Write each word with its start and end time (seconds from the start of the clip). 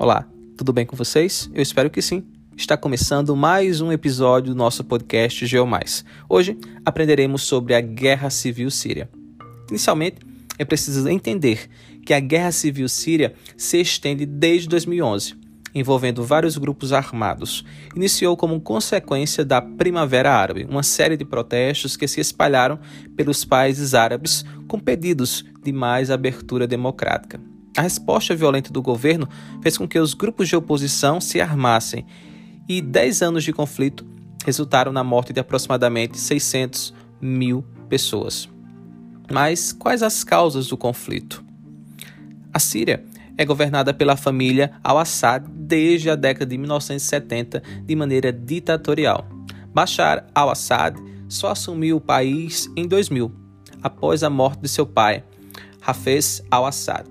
Olá, 0.00 0.24
tudo 0.56 0.72
bem 0.72 0.86
com 0.86 0.94
vocês? 0.94 1.50
Eu 1.52 1.60
espero 1.60 1.90
que 1.90 2.00
sim. 2.00 2.22
Está 2.56 2.76
começando 2.76 3.34
mais 3.34 3.80
um 3.80 3.90
episódio 3.90 4.54
do 4.54 4.56
nosso 4.56 4.84
podcast 4.84 5.44
GeoMais. 5.44 6.04
Hoje 6.28 6.56
aprenderemos 6.84 7.42
sobre 7.42 7.74
a 7.74 7.80
Guerra 7.80 8.30
Civil 8.30 8.70
Síria. 8.70 9.10
Inicialmente, 9.68 10.18
é 10.56 10.64
preciso 10.64 11.08
entender 11.08 11.68
que 12.06 12.14
a 12.14 12.20
Guerra 12.20 12.52
Civil 12.52 12.88
Síria 12.88 13.34
se 13.56 13.80
estende 13.80 14.24
desde 14.24 14.68
2011, 14.68 15.34
envolvendo 15.78 16.24
vários 16.24 16.58
grupos 16.58 16.92
armados. 16.92 17.64
Iniciou 17.94 18.36
como 18.36 18.60
consequência 18.60 19.44
da 19.44 19.60
Primavera 19.60 20.32
Árabe, 20.32 20.66
uma 20.68 20.82
série 20.82 21.16
de 21.16 21.24
protestos 21.24 21.96
que 21.96 22.08
se 22.08 22.20
espalharam 22.20 22.78
pelos 23.16 23.44
países 23.44 23.94
árabes 23.94 24.44
com 24.66 24.78
pedidos 24.78 25.44
de 25.62 25.72
mais 25.72 26.10
abertura 26.10 26.66
democrática. 26.66 27.40
A 27.76 27.82
resposta 27.82 28.34
violenta 28.34 28.72
do 28.72 28.82
governo 28.82 29.28
fez 29.62 29.78
com 29.78 29.86
que 29.86 29.98
os 29.98 30.14
grupos 30.14 30.48
de 30.48 30.56
oposição 30.56 31.20
se 31.20 31.40
armassem 31.40 32.04
e 32.68 32.80
10 32.80 33.22
anos 33.22 33.44
de 33.44 33.52
conflito 33.52 34.04
resultaram 34.44 34.92
na 34.92 35.04
morte 35.04 35.32
de 35.32 35.40
aproximadamente 35.40 36.18
600 36.18 36.94
mil 37.20 37.64
pessoas. 37.88 38.48
Mas 39.30 39.72
quais 39.72 40.02
as 40.02 40.24
causas 40.24 40.68
do 40.68 40.76
conflito? 40.76 41.44
A 42.52 42.58
Síria 42.58 43.04
é 43.38 43.44
governada 43.44 43.94
pela 43.94 44.16
família 44.16 44.72
al-Assad 44.82 45.46
desde 45.48 46.10
a 46.10 46.16
década 46.16 46.44
de 46.44 46.58
1970 46.58 47.62
de 47.84 47.96
maneira 47.96 48.32
ditatorial. 48.32 49.26
Bashar 49.72 50.26
al-Assad 50.34 50.98
só 51.28 51.52
assumiu 51.52 51.98
o 51.98 52.00
país 52.00 52.68
em 52.76 52.86
2000, 52.86 53.30
após 53.80 54.24
a 54.24 54.28
morte 54.28 54.60
de 54.60 54.68
seu 54.68 54.84
pai, 54.84 55.22
Hafez 55.86 56.42
al-Assad. 56.50 57.06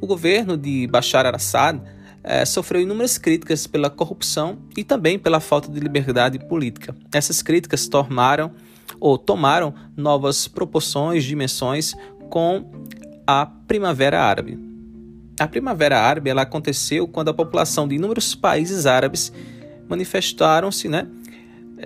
O 0.00 0.06
governo 0.06 0.56
de 0.56 0.86
Bashar 0.86 1.26
al-Assad 1.26 1.80
eh, 2.22 2.44
sofreu 2.44 2.80
inúmeras 2.80 3.18
críticas 3.18 3.66
pela 3.66 3.90
corrupção 3.90 4.58
e 4.76 4.84
também 4.84 5.18
pela 5.18 5.40
falta 5.40 5.70
de 5.70 5.80
liberdade 5.80 6.38
política. 6.38 6.94
Essas 7.12 7.42
críticas 7.42 7.88
tornaram 7.88 8.52
ou 9.00 9.18
tomaram 9.18 9.74
novas 9.96 10.46
proporções, 10.46 11.24
dimensões 11.24 11.94
com 12.30 12.70
a 13.26 13.46
Primavera 13.46 14.22
Árabe. 14.22 14.73
A 15.38 15.48
Primavera 15.48 15.98
Árabe 15.98 16.30
ela 16.30 16.42
aconteceu 16.42 17.08
quando 17.08 17.28
a 17.28 17.34
população 17.34 17.88
de 17.88 17.96
inúmeros 17.96 18.34
países 18.34 18.86
árabes 18.86 19.32
manifestaram-se, 19.88 20.88
né, 20.88 21.06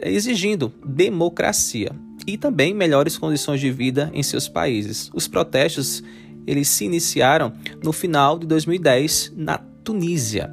exigindo 0.02 0.72
democracia 0.84 1.90
e 2.26 2.36
também 2.36 2.74
melhores 2.74 3.16
condições 3.16 3.60
de 3.60 3.70
vida 3.70 4.10
em 4.12 4.22
seus 4.22 4.48
países. 4.48 5.10
Os 5.14 5.26
protestos 5.26 6.02
eles 6.46 6.68
se 6.68 6.84
iniciaram 6.84 7.52
no 7.82 7.92
final 7.92 8.38
de 8.38 8.46
2010 8.46 9.32
na 9.36 9.58
Tunísia 9.82 10.50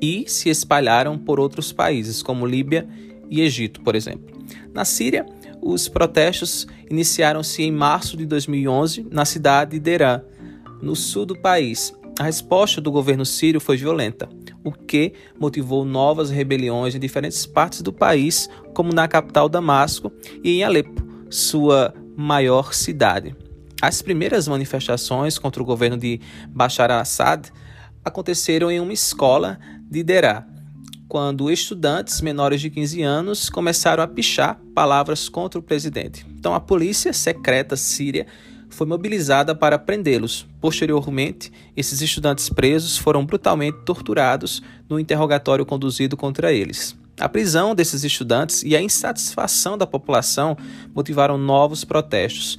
e 0.00 0.24
se 0.26 0.48
espalharam 0.48 1.18
por 1.18 1.40
outros 1.40 1.72
países, 1.72 2.22
como 2.22 2.46
Líbia 2.46 2.86
e 3.30 3.40
Egito, 3.40 3.80
por 3.80 3.94
exemplo. 3.94 4.36
Na 4.74 4.84
Síria, 4.84 5.24
os 5.62 5.88
protestos 5.88 6.66
iniciaram-se 6.90 7.62
em 7.62 7.72
março 7.72 8.16
de 8.16 8.26
2011 8.26 9.06
na 9.10 9.24
cidade 9.24 9.72
de 9.72 9.80
Derã, 9.80 10.20
no 10.82 10.94
sul 10.94 11.24
do 11.24 11.34
país. 11.34 11.94
A 12.18 12.24
resposta 12.24 12.80
do 12.80 12.90
governo 12.90 13.26
sírio 13.26 13.60
foi 13.60 13.76
violenta, 13.76 14.26
o 14.64 14.72
que 14.72 15.12
motivou 15.38 15.84
novas 15.84 16.30
rebeliões 16.30 16.94
em 16.94 16.98
diferentes 16.98 17.44
partes 17.44 17.82
do 17.82 17.92
país, 17.92 18.48
como 18.72 18.90
na 18.90 19.06
capital 19.06 19.50
Damasco 19.50 20.10
e 20.42 20.52
em 20.52 20.64
Alepo, 20.64 21.06
sua 21.28 21.92
maior 22.16 22.72
cidade. 22.72 23.36
As 23.82 24.00
primeiras 24.00 24.48
manifestações 24.48 25.38
contra 25.38 25.62
o 25.62 25.66
governo 25.66 25.98
de 25.98 26.18
Bashar 26.48 26.90
al-Assad 26.90 27.52
aconteceram 28.02 28.70
em 28.70 28.80
uma 28.80 28.94
escola 28.94 29.58
de 29.82 30.02
Derá, 30.02 30.46
quando 31.06 31.50
estudantes 31.50 32.22
menores 32.22 32.62
de 32.62 32.70
15 32.70 33.02
anos 33.02 33.50
começaram 33.50 34.02
a 34.02 34.08
pichar 34.08 34.58
palavras 34.74 35.28
contra 35.28 35.60
o 35.60 35.62
presidente. 35.62 36.26
Então 36.30 36.54
a 36.54 36.60
polícia 36.60 37.12
secreta 37.12 37.76
síria 37.76 38.26
foi 38.68 38.86
mobilizada 38.86 39.54
para 39.54 39.78
prendê-los. 39.78 40.46
Posteriormente, 40.60 41.52
esses 41.76 42.00
estudantes 42.00 42.48
presos 42.48 42.96
foram 42.96 43.24
brutalmente 43.24 43.78
torturados 43.84 44.62
no 44.88 44.98
interrogatório 45.00 45.64
conduzido 45.64 46.16
contra 46.16 46.52
eles. 46.52 46.96
A 47.18 47.28
prisão 47.28 47.74
desses 47.74 48.04
estudantes 48.04 48.62
e 48.62 48.76
a 48.76 48.82
insatisfação 48.82 49.78
da 49.78 49.86
população 49.86 50.56
motivaram 50.94 51.38
novos 51.38 51.84
protestos 51.84 52.58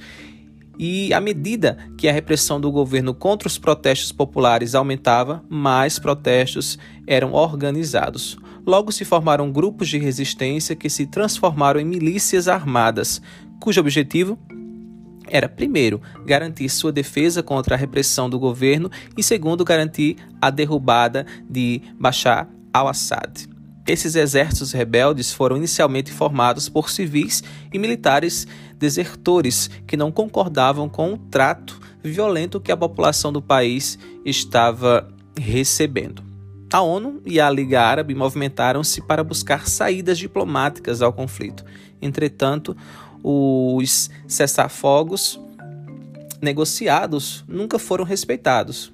e 0.78 1.12
à 1.12 1.20
medida 1.20 1.76
que 1.96 2.08
a 2.08 2.12
repressão 2.12 2.60
do 2.60 2.70
governo 2.70 3.12
contra 3.12 3.48
os 3.48 3.58
protestos 3.58 4.12
populares 4.12 4.74
aumentava, 4.74 5.42
mais 5.48 5.98
protestos 5.98 6.78
eram 7.06 7.32
organizados. 7.32 8.38
Logo 8.64 8.92
se 8.92 9.04
formaram 9.04 9.50
grupos 9.50 9.88
de 9.88 9.98
resistência 9.98 10.76
que 10.76 10.88
se 10.88 11.06
transformaram 11.06 11.80
em 11.80 11.84
milícias 11.84 12.46
armadas, 12.46 13.20
cujo 13.60 13.80
objetivo 13.80 14.38
era, 15.30 15.48
primeiro, 15.48 16.00
garantir 16.24 16.68
sua 16.68 16.92
defesa 16.92 17.42
contra 17.42 17.74
a 17.74 17.78
repressão 17.78 18.28
do 18.28 18.38
governo 18.38 18.90
e, 19.16 19.22
segundo, 19.22 19.64
garantir 19.64 20.16
a 20.40 20.50
derrubada 20.50 21.26
de 21.48 21.80
Bashar 21.98 22.48
al-Assad. 22.72 23.48
Esses 23.86 24.14
exércitos 24.14 24.72
rebeldes 24.72 25.32
foram 25.32 25.56
inicialmente 25.56 26.12
formados 26.12 26.68
por 26.68 26.90
civis 26.90 27.42
e 27.72 27.78
militares 27.78 28.46
desertores 28.76 29.70
que 29.86 29.96
não 29.96 30.12
concordavam 30.12 30.90
com 30.90 31.14
o 31.14 31.18
trato 31.18 31.80
violento 32.02 32.60
que 32.60 32.70
a 32.70 32.76
população 32.76 33.32
do 33.32 33.40
país 33.40 33.98
estava 34.24 35.08
recebendo. 35.36 36.22
A 36.70 36.82
ONU 36.82 37.22
e 37.24 37.40
a 37.40 37.48
Liga 37.48 37.80
Árabe 37.80 38.14
movimentaram-se 38.14 39.00
para 39.00 39.24
buscar 39.24 39.66
saídas 39.66 40.18
diplomáticas 40.18 41.00
ao 41.00 41.12
conflito. 41.12 41.64
Entretanto, 42.00 42.76
os 43.22 44.10
cessar-fogos 44.26 45.40
negociados 46.40 47.44
nunca 47.48 47.78
foram 47.78 48.04
respeitados. 48.04 48.92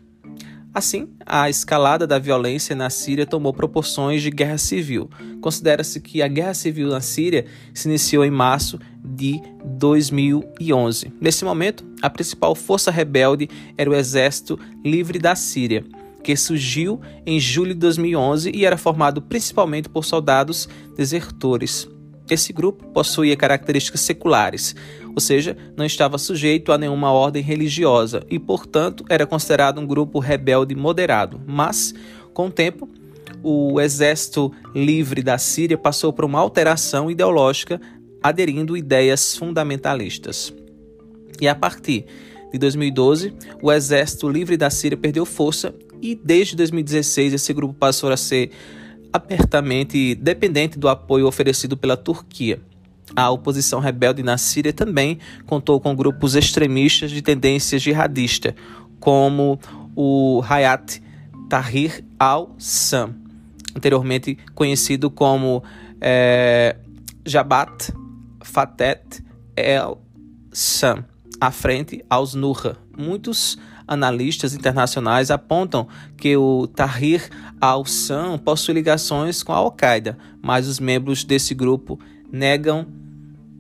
Assim, 0.74 1.08
a 1.24 1.48
escalada 1.48 2.04
da 2.04 2.18
violência 2.18 2.74
na 2.74 2.90
Síria 2.90 3.24
tomou 3.24 3.54
proporções 3.54 4.20
de 4.20 4.28
guerra 4.28 4.58
civil. 4.58 5.08
Considera-se 5.40 6.00
que 6.00 6.20
a 6.20 6.26
guerra 6.26 6.52
civil 6.52 6.88
na 6.88 7.00
Síria 7.00 7.46
se 7.72 7.86
iniciou 7.88 8.24
em 8.24 8.30
março 8.30 8.80
de 9.04 9.40
2011. 9.64 11.12
Nesse 11.20 11.44
momento, 11.44 11.84
a 12.02 12.10
principal 12.10 12.56
força 12.56 12.90
rebelde 12.90 13.48
era 13.78 13.88
o 13.88 13.94
Exército 13.94 14.58
Livre 14.84 15.20
da 15.20 15.36
Síria, 15.36 15.84
que 16.24 16.34
surgiu 16.34 17.00
em 17.24 17.38
julho 17.38 17.72
de 17.72 17.78
2011 17.80 18.50
e 18.52 18.64
era 18.64 18.76
formado 18.76 19.22
principalmente 19.22 19.88
por 19.88 20.04
soldados 20.04 20.68
desertores. 20.96 21.88
Esse 22.28 22.52
grupo 22.52 22.86
possuía 22.86 23.36
características 23.36 24.00
seculares, 24.00 24.74
ou 25.14 25.20
seja, 25.20 25.56
não 25.76 25.84
estava 25.84 26.16
sujeito 26.16 26.72
a 26.72 26.78
nenhuma 26.78 27.12
ordem 27.12 27.42
religiosa 27.42 28.24
e, 28.30 28.38
portanto, 28.38 29.04
era 29.08 29.26
considerado 29.26 29.78
um 29.78 29.86
grupo 29.86 30.18
rebelde 30.18 30.74
moderado. 30.74 31.40
Mas, 31.46 31.94
com 32.32 32.46
o 32.46 32.50
tempo, 32.50 32.88
o 33.42 33.78
exército 33.78 34.50
livre 34.74 35.22
da 35.22 35.36
Síria 35.36 35.76
passou 35.76 36.12
por 36.12 36.24
uma 36.24 36.40
alteração 36.40 37.10
ideológica, 37.10 37.80
aderindo 38.22 38.76
ideias 38.76 39.36
fundamentalistas. 39.36 40.52
E 41.38 41.46
a 41.46 41.54
partir 41.54 42.06
de 42.50 42.58
2012, 42.58 43.34
o 43.60 43.70
exército 43.70 44.28
livre 44.28 44.56
da 44.56 44.70
Síria 44.70 44.96
perdeu 44.96 45.26
força 45.26 45.74
e 46.00 46.14
desde 46.14 46.56
2016 46.56 47.34
esse 47.34 47.52
grupo 47.52 47.74
passou 47.74 48.10
a 48.10 48.16
ser 48.16 48.50
apertamente 49.14 50.16
dependente 50.16 50.76
do 50.76 50.88
apoio 50.88 51.28
oferecido 51.28 51.76
pela 51.76 51.96
Turquia. 51.96 52.60
A 53.14 53.30
oposição 53.30 53.78
rebelde 53.78 54.24
na 54.24 54.36
Síria 54.36 54.72
também 54.72 55.20
contou 55.46 55.78
com 55.78 55.94
grupos 55.94 56.34
extremistas 56.34 57.12
de 57.12 57.22
tendência 57.22 57.78
jihadista, 57.78 58.56
como 58.98 59.60
o 59.94 60.42
Hayat 60.48 61.00
Tahrir 61.48 62.04
al-Sam, 62.18 63.14
anteriormente 63.76 64.36
conhecido 64.52 65.08
como 65.08 65.62
é, 66.00 66.74
Jabhat 67.24 67.92
Fatet 68.42 69.22
el-Sam, 69.56 71.04
à 71.40 71.52
frente 71.52 72.04
aos 72.10 72.34
Nurra. 72.34 72.76
Muitos 72.98 73.56
analistas 73.86 74.54
internacionais 74.54 75.30
apontam 75.30 75.86
que 76.16 76.36
o 76.36 76.66
Tahrir 76.66 77.28
al-Sam 77.60 78.38
possui 78.38 78.74
ligações 78.74 79.42
com 79.42 79.52
a 79.52 79.56
Al-Qaeda, 79.56 80.18
mas 80.42 80.66
os 80.66 80.80
membros 80.80 81.24
desse 81.24 81.54
grupo 81.54 81.98
negam 82.32 82.86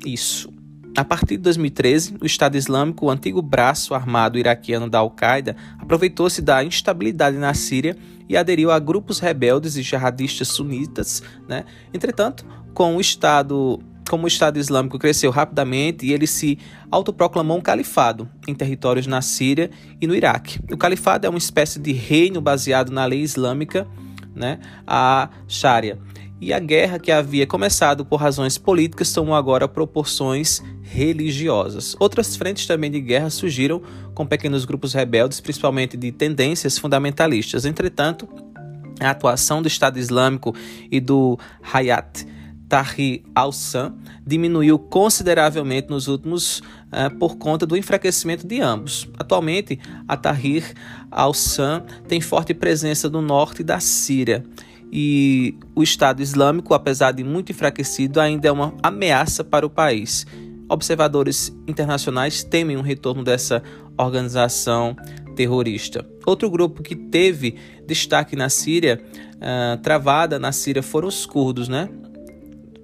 isso. 0.04 0.52
A 0.96 1.04
partir 1.04 1.36
de 1.36 1.42
2013, 1.42 2.16
o 2.20 2.26
Estado 2.26 2.56
Islâmico, 2.56 3.06
o 3.06 3.10
antigo 3.10 3.42
braço 3.42 3.94
armado 3.94 4.38
iraquiano 4.38 4.88
da 4.88 5.00
Al-Qaeda, 5.00 5.56
aproveitou-se 5.78 6.40
da 6.40 6.62
instabilidade 6.62 7.36
na 7.36 7.52
Síria 7.52 7.96
e 8.28 8.36
aderiu 8.36 8.70
a 8.70 8.78
grupos 8.78 9.18
rebeldes 9.18 9.76
e 9.76 9.82
jihadistas 9.82 10.48
sunitas. 10.48 11.22
Né? 11.48 11.64
Entretanto, 11.92 12.46
com 12.72 12.96
o 12.96 13.00
Estado 13.00 13.80
como 14.08 14.24
o 14.24 14.28
Estado 14.28 14.58
Islâmico 14.58 14.98
cresceu 14.98 15.30
rapidamente 15.30 16.06
e 16.06 16.12
ele 16.12 16.26
se 16.26 16.58
autoproclamou 16.90 17.58
um 17.58 17.60
califado 17.60 18.28
em 18.46 18.54
territórios 18.54 19.06
na 19.06 19.22
Síria 19.22 19.70
e 20.00 20.06
no 20.06 20.14
Iraque. 20.14 20.58
O 20.70 20.76
califado 20.76 21.26
é 21.26 21.30
uma 21.30 21.38
espécie 21.38 21.78
de 21.78 21.92
reino 21.92 22.40
baseado 22.40 22.90
na 22.90 23.04
lei 23.06 23.20
islâmica, 23.20 23.86
né, 24.34 24.58
a 24.86 25.30
Sharia. 25.48 25.98
E 26.40 26.52
a 26.52 26.58
guerra 26.58 26.98
que 26.98 27.10
havia 27.10 27.46
começado 27.46 28.04
por 28.04 28.16
razões 28.16 28.58
políticas 28.58 29.12
tomou 29.12 29.34
agora 29.34 29.66
proporções 29.66 30.62
religiosas. 30.82 31.96
Outras 31.98 32.36
frentes 32.36 32.66
também 32.66 32.90
de 32.90 33.00
guerra 33.00 33.30
surgiram 33.30 33.80
com 34.14 34.26
pequenos 34.26 34.64
grupos 34.64 34.92
rebeldes, 34.92 35.40
principalmente 35.40 35.96
de 35.96 36.12
tendências 36.12 36.76
fundamentalistas. 36.76 37.64
Entretanto, 37.64 38.28
a 39.00 39.10
atuação 39.10 39.62
do 39.62 39.68
Estado 39.68 39.98
Islâmico 39.98 40.54
e 40.90 41.00
do 41.00 41.38
Hayat 41.72 42.26
Tahrir 42.74 43.22
al-Sam 43.36 43.94
diminuiu 44.26 44.80
consideravelmente 44.80 45.88
nos 45.90 46.08
últimos 46.08 46.58
uh, 46.58 47.16
por 47.20 47.36
conta 47.36 47.64
do 47.64 47.76
enfraquecimento 47.76 48.44
de 48.44 48.60
ambos. 48.60 49.08
Atualmente, 49.16 49.78
a 50.08 50.16
Tahrir 50.16 50.74
al-Sam 51.08 51.84
tem 52.08 52.20
forte 52.20 52.52
presença 52.52 53.08
no 53.08 53.22
norte 53.22 53.62
da 53.62 53.78
Síria 53.78 54.42
e 54.92 55.56
o 55.72 55.84
Estado 55.84 56.20
Islâmico, 56.20 56.74
apesar 56.74 57.12
de 57.12 57.22
muito 57.22 57.52
enfraquecido, 57.52 58.20
ainda 58.20 58.48
é 58.48 58.50
uma 58.50 58.74
ameaça 58.82 59.44
para 59.44 59.64
o 59.64 59.70
país. 59.70 60.26
Observadores 60.68 61.56
internacionais 61.68 62.42
temem 62.42 62.76
um 62.76 62.82
retorno 62.82 63.22
dessa 63.22 63.62
organização 63.96 64.96
terrorista. 65.36 66.04
Outro 66.26 66.50
grupo 66.50 66.82
que 66.82 66.96
teve 66.96 67.54
destaque 67.86 68.34
na 68.34 68.48
Síria, 68.48 69.00
uh, 69.36 69.80
travada 69.80 70.40
na 70.40 70.50
Síria, 70.50 70.82
foram 70.82 71.06
os 71.06 71.24
curdos, 71.24 71.68
né? 71.68 71.88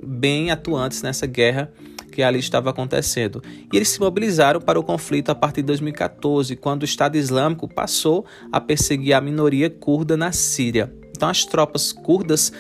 Bem 0.05 0.51
atuantes 0.51 1.03
nessa 1.03 1.27
guerra 1.27 1.73
que 2.11 2.23
ali 2.23 2.39
estava 2.39 2.71
acontecendo. 2.71 3.43
E 3.73 3.77
eles 3.77 3.89
se 3.89 4.01
mobilizaram 4.01 4.61
para 4.61 4.79
o 4.79 4.83
conflito 4.83 5.31
a 5.31 5.35
partir 5.35 5.63
de 5.63 5.69
2014, 5.69 6.57
quando 6.57 6.83
o 6.83 6.85
Estado 6.85 7.17
Islâmico 7.17 7.69
passou 7.69 8.27
a 8.51 8.61
perseguir 8.61 9.15
a 9.15 9.21
minoria 9.21 9.71
curda 9.71 10.17
na 10.17 10.33
Síria. 10.33 10.93
Então, 11.17 11.29
as 11.29 11.45
tropas 11.45 11.93
curdas 11.93 12.53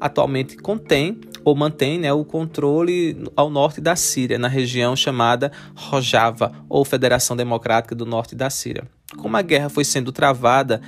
atualmente 0.00 0.56
contêm 0.56 1.20
ou 1.44 1.54
mantêm 1.54 1.98
né, 1.98 2.12
o 2.12 2.24
controle 2.24 3.16
ao 3.36 3.48
norte 3.48 3.80
da 3.80 3.94
Síria, 3.94 4.38
na 4.38 4.48
região 4.48 4.96
chamada 4.96 5.52
Rojava, 5.76 6.52
ou 6.68 6.84
Federação 6.84 7.36
Democrática 7.36 7.94
do 7.94 8.04
Norte 8.04 8.34
da 8.34 8.50
Síria. 8.50 8.84
Como 9.16 9.36
a 9.36 9.42
guerra 9.42 9.68
foi 9.68 9.84
sendo 9.84 10.10
travada 10.10 10.80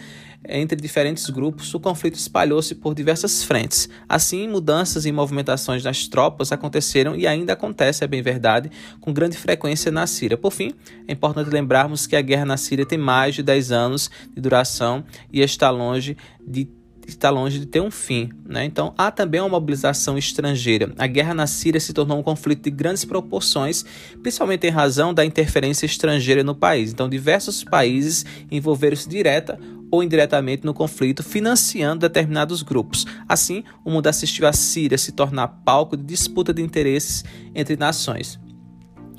entre 0.48 0.80
diferentes 0.80 1.28
grupos, 1.28 1.74
o 1.74 1.80
conflito 1.80 2.14
espalhou-se 2.14 2.74
por 2.74 2.94
diversas 2.94 3.44
frentes. 3.44 3.88
Assim, 4.08 4.48
mudanças 4.48 5.04
e 5.04 5.12
movimentações 5.12 5.82
das 5.82 6.08
tropas 6.08 6.50
aconteceram 6.50 7.14
e 7.14 7.26
ainda 7.26 7.52
acontece, 7.52 8.02
é 8.02 8.06
bem 8.06 8.22
verdade, 8.22 8.70
com 9.00 9.12
grande 9.12 9.36
frequência 9.36 9.92
na 9.92 10.06
Síria. 10.06 10.38
Por 10.38 10.52
fim, 10.52 10.72
é 11.06 11.12
importante 11.12 11.50
lembrarmos 11.50 12.06
que 12.06 12.16
a 12.16 12.22
guerra 12.22 12.46
na 12.46 12.56
Síria 12.56 12.86
tem 12.86 12.98
mais 12.98 13.34
de 13.34 13.42
10 13.42 13.72
anos 13.72 14.10
de 14.34 14.40
duração 14.40 15.04
e 15.30 15.42
está 15.42 15.70
longe 15.70 16.16
de 16.40 16.68
está 17.08 17.30
longe 17.30 17.58
de 17.58 17.66
ter 17.66 17.80
um 17.80 17.90
fim. 17.90 18.28
Né? 18.44 18.64
Então, 18.66 18.92
há 18.96 19.10
também 19.10 19.40
uma 19.40 19.48
mobilização 19.48 20.18
estrangeira. 20.18 20.92
A 20.98 21.06
guerra 21.06 21.32
na 21.32 21.46
Síria 21.46 21.80
se 21.80 21.92
tornou 21.92 22.18
um 22.18 22.22
conflito 22.22 22.64
de 22.64 22.70
grandes 22.70 23.04
proporções, 23.04 23.84
principalmente 24.22 24.66
em 24.66 24.70
razão 24.70 25.14
da 25.14 25.24
interferência 25.24 25.86
estrangeira 25.86 26.44
no 26.44 26.54
país. 26.54 26.92
Então, 26.92 27.08
diversos 27.08 27.64
países 27.64 28.26
envolveram-se 28.50 29.08
direta 29.08 29.58
ou 29.90 30.02
indiretamente 30.02 30.64
no 30.64 30.74
conflito, 30.74 31.22
financiando 31.22 32.00
determinados 32.00 32.62
grupos. 32.62 33.06
Assim, 33.28 33.64
o 33.84 33.90
mundo 33.90 34.06
assistiu 34.06 34.46
a 34.46 34.52
Síria 34.52 34.98
se 34.98 35.12
tornar 35.12 35.48
palco 35.64 35.96
de 35.96 36.04
disputa 36.04 36.52
de 36.52 36.62
interesses 36.62 37.24
entre 37.54 37.76
nações. 37.76 38.38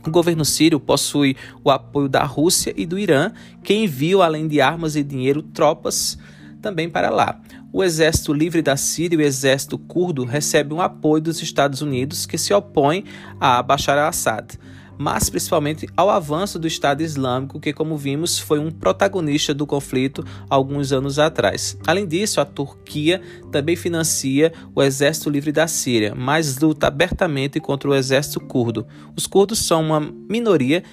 O 0.06 0.12
governo 0.12 0.45
sírio 0.45 0.80
possui 0.80 1.36
o 1.63 1.69
apoio 1.69 2.07
da 2.07 2.24
Rússia 2.24 2.74
e 2.77 2.86
do 2.86 2.98
Irã, 2.98 3.31
que 3.63 3.74
enviam, 3.74 4.21
além 4.21 4.48
de 4.48 4.62
armas 4.62 4.95
e 4.95 5.04
dinheiro, 5.04 5.42
tropas 5.42 6.18
também 6.62 6.89
para 6.89 7.10
lá. 7.10 7.39
O 7.72 7.83
Exército 7.83 8.33
Livre 8.33 8.62
da 8.62 8.75
Síria 8.77 9.15
e 9.15 9.19
o 9.19 9.22
Exército 9.22 9.77
Curdo 9.77 10.24
recebem 10.24 10.77
o 10.77 10.81
apoio 10.81 11.22
dos 11.22 11.42
Estados 11.42 11.81
Unidos, 11.81 12.25
que 12.25 12.38
se 12.38 12.54
opõem 12.54 13.04
a 13.39 13.62
Bashar 13.62 13.98
al-Assad 13.98 14.57
mas 15.00 15.30
principalmente 15.30 15.88
ao 15.96 16.10
avanço 16.10 16.60
do 16.60 16.68
Estado 16.68 17.01
Islâmico, 17.01 17.57
que, 17.57 17.72
como 17.72 17.96
vimos, 17.96 18.38
foi 18.38 18.60
um 18.60 18.69
protagonista 18.69 19.54
do 19.54 19.66
conflito 19.66 20.25
alguns 20.50 20.92
anos 20.92 21.18
atrás. 21.18 21.78
Além 21.88 22.06
disso, 22.06 22.42
a 22.42 22.46
Turquia 22.46 23.22
também 23.50 23.78
financia 23.78 24.51
o 24.75 24.84
Exército 24.84 25.30
Livre 25.30 25.54
da 25.54 25.69
Síria, 25.69 26.13
mas 26.13 26.60
luta 26.60 26.88
abertamente 26.88 27.62
contra 27.62 27.90
o 27.90 27.96
exército 27.96 28.42
curdo. 28.42 28.86
Os 29.16 29.25
curdos 29.25 29.60
são 29.60 29.81
uma 29.81 30.01
minoria 30.01 30.84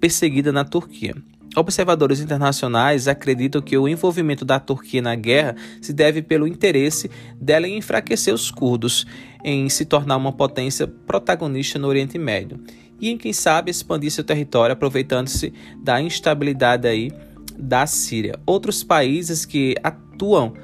perseguida 0.00 0.50
na 0.50 0.64
Turquia. 0.64 1.14
Observadores 1.54 2.20
internacionais 2.20 3.08
acreditam 3.08 3.60
que 3.60 3.76
o 3.76 3.86
envolvimento 3.86 4.44
da 4.44 4.58
Turquia 4.58 5.02
na 5.02 5.14
guerra 5.14 5.54
se 5.82 5.92
deve 5.92 6.22
pelo 6.22 6.46
interesse 6.46 7.10
dela 7.38 7.68
em 7.68 7.76
enfraquecer 7.76 8.32
os 8.32 8.50
curdos, 8.50 9.04
em 9.44 9.68
se 9.68 9.84
tornar 9.84 10.16
uma 10.16 10.32
potência 10.32 10.86
protagonista 10.86 11.78
no 11.78 11.88
Oriente 11.88 12.16
Médio 12.18 12.58
e 13.00 13.10
em 13.10 13.16
quem 13.16 13.32
sabe 13.32 13.70
expandir 13.70 14.10
seu 14.10 14.24
território 14.24 14.72
aproveitando-se 14.72 15.52
da 15.82 16.00
instabilidade 16.00 16.86
aí 16.86 17.10
da 17.58 17.86
Síria. 17.86 18.38
Outros 18.46 18.82
países 18.82 19.44
que 19.44 19.74
atuam 19.82 20.54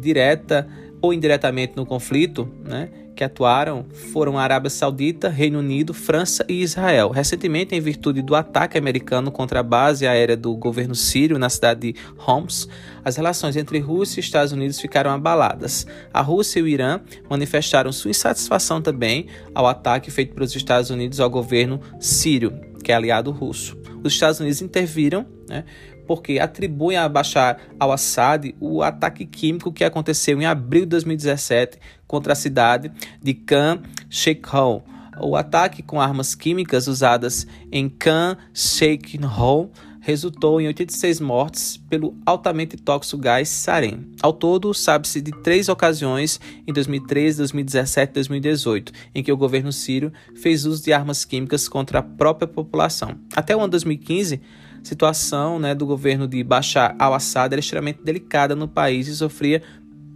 direta 0.00 0.68
ou 1.00 1.12
indiretamente 1.12 1.74
no 1.76 1.86
conflito, 1.86 2.48
né, 2.64 2.90
que 3.16 3.24
atuaram 3.24 3.86
foram 4.12 4.38
a 4.38 4.42
Arábia 4.42 4.68
Saudita, 4.68 5.28
Reino 5.28 5.58
Unido, 5.58 5.94
França 5.94 6.44
e 6.48 6.62
Israel. 6.62 7.10
Recentemente, 7.10 7.74
em 7.74 7.80
virtude 7.80 8.20
do 8.20 8.34
ataque 8.34 8.76
americano 8.76 9.32
contra 9.32 9.60
a 9.60 9.62
base 9.62 10.06
aérea 10.06 10.36
do 10.36 10.54
governo 10.54 10.94
sírio 10.94 11.38
na 11.38 11.48
cidade 11.48 11.92
de 11.92 11.98
Homs, 12.26 12.68
as 13.02 13.16
relações 13.16 13.56
entre 13.56 13.78
Rússia 13.78 14.20
e 14.20 14.22
Estados 14.22 14.52
Unidos 14.52 14.78
ficaram 14.78 15.10
abaladas. 15.10 15.86
A 16.12 16.20
Rússia 16.20 16.60
e 16.60 16.62
o 16.62 16.68
Irã 16.68 17.00
manifestaram 17.28 17.90
sua 17.90 18.10
insatisfação 18.10 18.82
também 18.82 19.26
ao 19.54 19.66
ataque 19.66 20.10
feito 20.10 20.34
pelos 20.34 20.54
Estados 20.54 20.90
Unidos 20.90 21.18
ao 21.18 21.30
governo 21.30 21.80
sírio, 21.98 22.60
que 22.84 22.92
é 22.92 22.94
aliado 22.94 23.30
russo. 23.30 23.76
Os 24.04 24.12
Estados 24.12 24.38
Unidos 24.38 24.60
interviram, 24.60 25.26
né, 25.48 25.64
porque 26.06 26.38
atribuem 26.38 26.96
a 26.96 27.08
Bashar 27.08 27.58
al-Assad 27.78 28.54
o 28.60 28.82
ataque 28.82 29.26
químico 29.26 29.72
que 29.72 29.84
aconteceu 29.84 30.40
em 30.40 30.46
abril 30.46 30.82
de 30.82 30.90
2017 30.90 31.78
contra 32.06 32.32
a 32.32 32.36
cidade 32.36 32.90
de 33.22 33.34
Khan 33.34 33.82
Sheikhou. 34.08 34.84
O 35.20 35.34
ataque 35.34 35.82
com 35.82 36.00
armas 36.00 36.34
químicas 36.34 36.86
usadas 36.86 37.46
em 37.72 37.88
Khan 37.88 38.36
Sheikhou 38.52 39.72
resultou 40.06 40.60
em 40.60 40.68
86 40.68 41.18
mortes 41.18 41.78
pelo 41.88 42.16
altamente 42.24 42.76
tóxico 42.76 43.20
gás 43.20 43.48
sarin. 43.48 44.06
Ao 44.22 44.32
todo, 44.32 44.72
sabe-se 44.72 45.20
de 45.20 45.32
três 45.42 45.68
ocasiões 45.68 46.40
em 46.64 46.72
2013, 46.72 47.38
2017 47.38 48.10
e 48.10 48.14
2018 48.14 48.92
em 49.12 49.22
que 49.24 49.32
o 49.32 49.36
governo 49.36 49.72
sírio 49.72 50.12
fez 50.36 50.64
uso 50.64 50.84
de 50.84 50.92
armas 50.92 51.24
químicas 51.24 51.68
contra 51.68 51.98
a 51.98 52.02
própria 52.02 52.46
população. 52.46 53.16
Até 53.34 53.56
o 53.56 53.58
ano 53.58 53.70
2015, 53.70 54.40
situação 54.86 55.58
né, 55.58 55.74
do 55.74 55.84
governo 55.84 56.28
de 56.28 56.42
Bashar 56.44 56.94
al-Assad 56.98 57.52
era 57.52 57.60
extremamente 57.60 58.02
delicada 58.04 58.54
no 58.54 58.68
país 58.68 59.08
e 59.08 59.16
sofria 59.16 59.60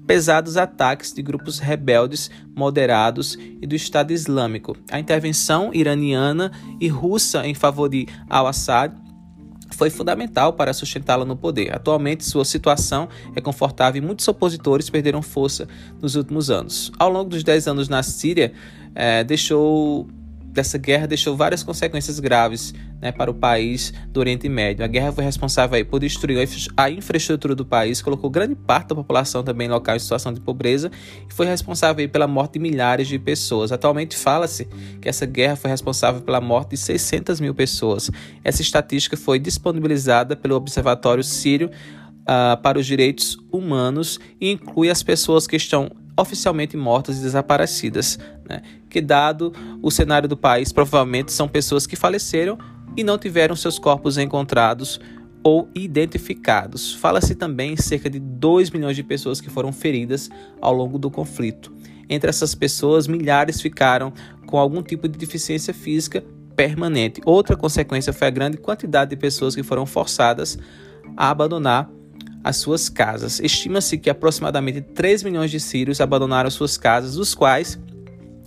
pesados 0.06 0.56
ataques 0.56 1.12
de 1.12 1.22
grupos 1.22 1.58
rebeldes 1.58 2.30
moderados 2.56 3.36
e 3.60 3.66
do 3.66 3.74
Estado 3.74 4.12
Islâmico. 4.12 4.76
A 4.90 4.98
intervenção 4.98 5.70
iraniana 5.74 6.52
e 6.80 6.88
russa 6.88 7.46
em 7.46 7.54
favor 7.54 7.88
de 7.88 8.06
al-Assad 8.28 8.94
foi 9.76 9.90
fundamental 9.90 10.52
para 10.52 10.72
sustentá-la 10.72 11.24
no 11.24 11.36
poder. 11.36 11.74
Atualmente, 11.74 12.24
sua 12.24 12.44
situação 12.44 13.08
é 13.34 13.40
confortável 13.40 14.02
e 14.02 14.04
muitos 14.04 14.26
opositores 14.28 14.90
perderam 14.90 15.22
força 15.22 15.66
nos 16.00 16.14
últimos 16.14 16.50
anos. 16.50 16.92
Ao 16.98 17.10
longo 17.10 17.30
dos 17.30 17.42
10 17.42 17.68
anos 17.68 17.88
na 17.88 18.02
Síria, 18.02 18.52
eh, 18.94 19.24
deixou 19.24 20.08
dessa 20.50 20.76
guerra 20.76 21.06
deixou 21.06 21.36
várias 21.36 21.62
consequências 21.62 22.18
graves 22.18 22.74
né, 23.00 23.12
para 23.12 23.30
o 23.30 23.34
país 23.34 23.92
do 24.08 24.20
Oriente 24.20 24.48
Médio. 24.48 24.84
A 24.84 24.88
guerra 24.88 25.12
foi 25.12 25.24
responsável 25.24 25.76
aí, 25.76 25.84
por 25.84 26.00
destruir 26.00 26.38
a 26.76 26.90
infraestrutura 26.90 27.54
do 27.54 27.64
país, 27.64 28.02
colocou 28.02 28.28
grande 28.28 28.54
parte 28.54 28.88
da 28.88 28.94
população 28.94 29.42
também 29.42 29.68
local 29.68 29.96
em 29.96 29.98
situação 29.98 30.32
de 30.32 30.40
pobreza 30.40 30.90
e 31.28 31.32
foi 31.32 31.46
responsável 31.46 32.02
aí, 32.02 32.08
pela 32.08 32.26
morte 32.26 32.54
de 32.54 32.58
milhares 32.58 33.08
de 33.08 33.18
pessoas. 33.18 33.72
Atualmente 33.72 34.16
fala-se 34.16 34.66
que 35.00 35.08
essa 35.08 35.24
guerra 35.24 35.56
foi 35.56 35.70
responsável 35.70 36.20
pela 36.20 36.40
morte 36.40 36.70
de 36.70 36.76
600 36.78 37.40
mil 37.40 37.54
pessoas. 37.54 38.10
Essa 38.44 38.62
estatística 38.62 39.16
foi 39.16 39.38
disponibilizada 39.38 40.36
pelo 40.36 40.56
Observatório 40.56 41.22
Sírio 41.22 41.70
uh, 42.20 42.60
para 42.62 42.78
os 42.78 42.86
Direitos 42.86 43.38
Humanos 43.52 44.18
e 44.40 44.50
inclui 44.50 44.90
as 44.90 45.02
pessoas 45.02 45.46
que 45.46 45.56
estão 45.56 45.90
oficialmente 46.20 46.76
mortas 46.76 47.18
e 47.18 47.22
desaparecidas, 47.22 48.18
né? 48.48 48.62
que, 48.88 49.00
dado 49.00 49.52
o 49.82 49.90
cenário 49.90 50.28
do 50.28 50.36
país, 50.36 50.72
provavelmente 50.72 51.32
são 51.32 51.48
pessoas 51.48 51.86
que 51.86 51.96
faleceram 51.96 52.58
e 52.96 53.04
não 53.04 53.18
tiveram 53.18 53.54
seus 53.56 53.78
corpos 53.78 54.18
encontrados 54.18 55.00
ou 55.42 55.68
identificados. 55.74 56.94
Fala-se 56.94 57.34
também 57.34 57.72
em 57.72 57.76
cerca 57.76 58.10
de 58.10 58.18
2 58.18 58.70
milhões 58.70 58.96
de 58.96 59.02
pessoas 59.02 59.40
que 59.40 59.48
foram 59.48 59.72
feridas 59.72 60.28
ao 60.60 60.74
longo 60.74 60.98
do 60.98 61.10
conflito. 61.10 61.72
Entre 62.08 62.28
essas 62.28 62.54
pessoas, 62.54 63.06
milhares 63.06 63.60
ficaram 63.60 64.12
com 64.46 64.58
algum 64.58 64.82
tipo 64.82 65.08
de 65.08 65.16
deficiência 65.16 65.72
física 65.72 66.24
permanente. 66.56 67.22
Outra 67.24 67.56
consequência 67.56 68.12
foi 68.12 68.28
a 68.28 68.30
grande 68.30 68.58
quantidade 68.58 69.10
de 69.10 69.16
pessoas 69.16 69.54
que 69.54 69.62
foram 69.62 69.86
forçadas 69.86 70.58
a 71.16 71.30
abandonar 71.30 71.88
as 72.42 72.56
suas 72.56 72.88
casas. 72.88 73.40
Estima-se 73.40 73.98
que 73.98 74.10
aproximadamente 74.10 74.80
3 74.80 75.22
milhões 75.22 75.50
de 75.50 75.60
sírios 75.60 76.00
abandonaram 76.00 76.50
suas 76.50 76.76
casas, 76.76 77.14
dos 77.14 77.34
quais 77.34 77.78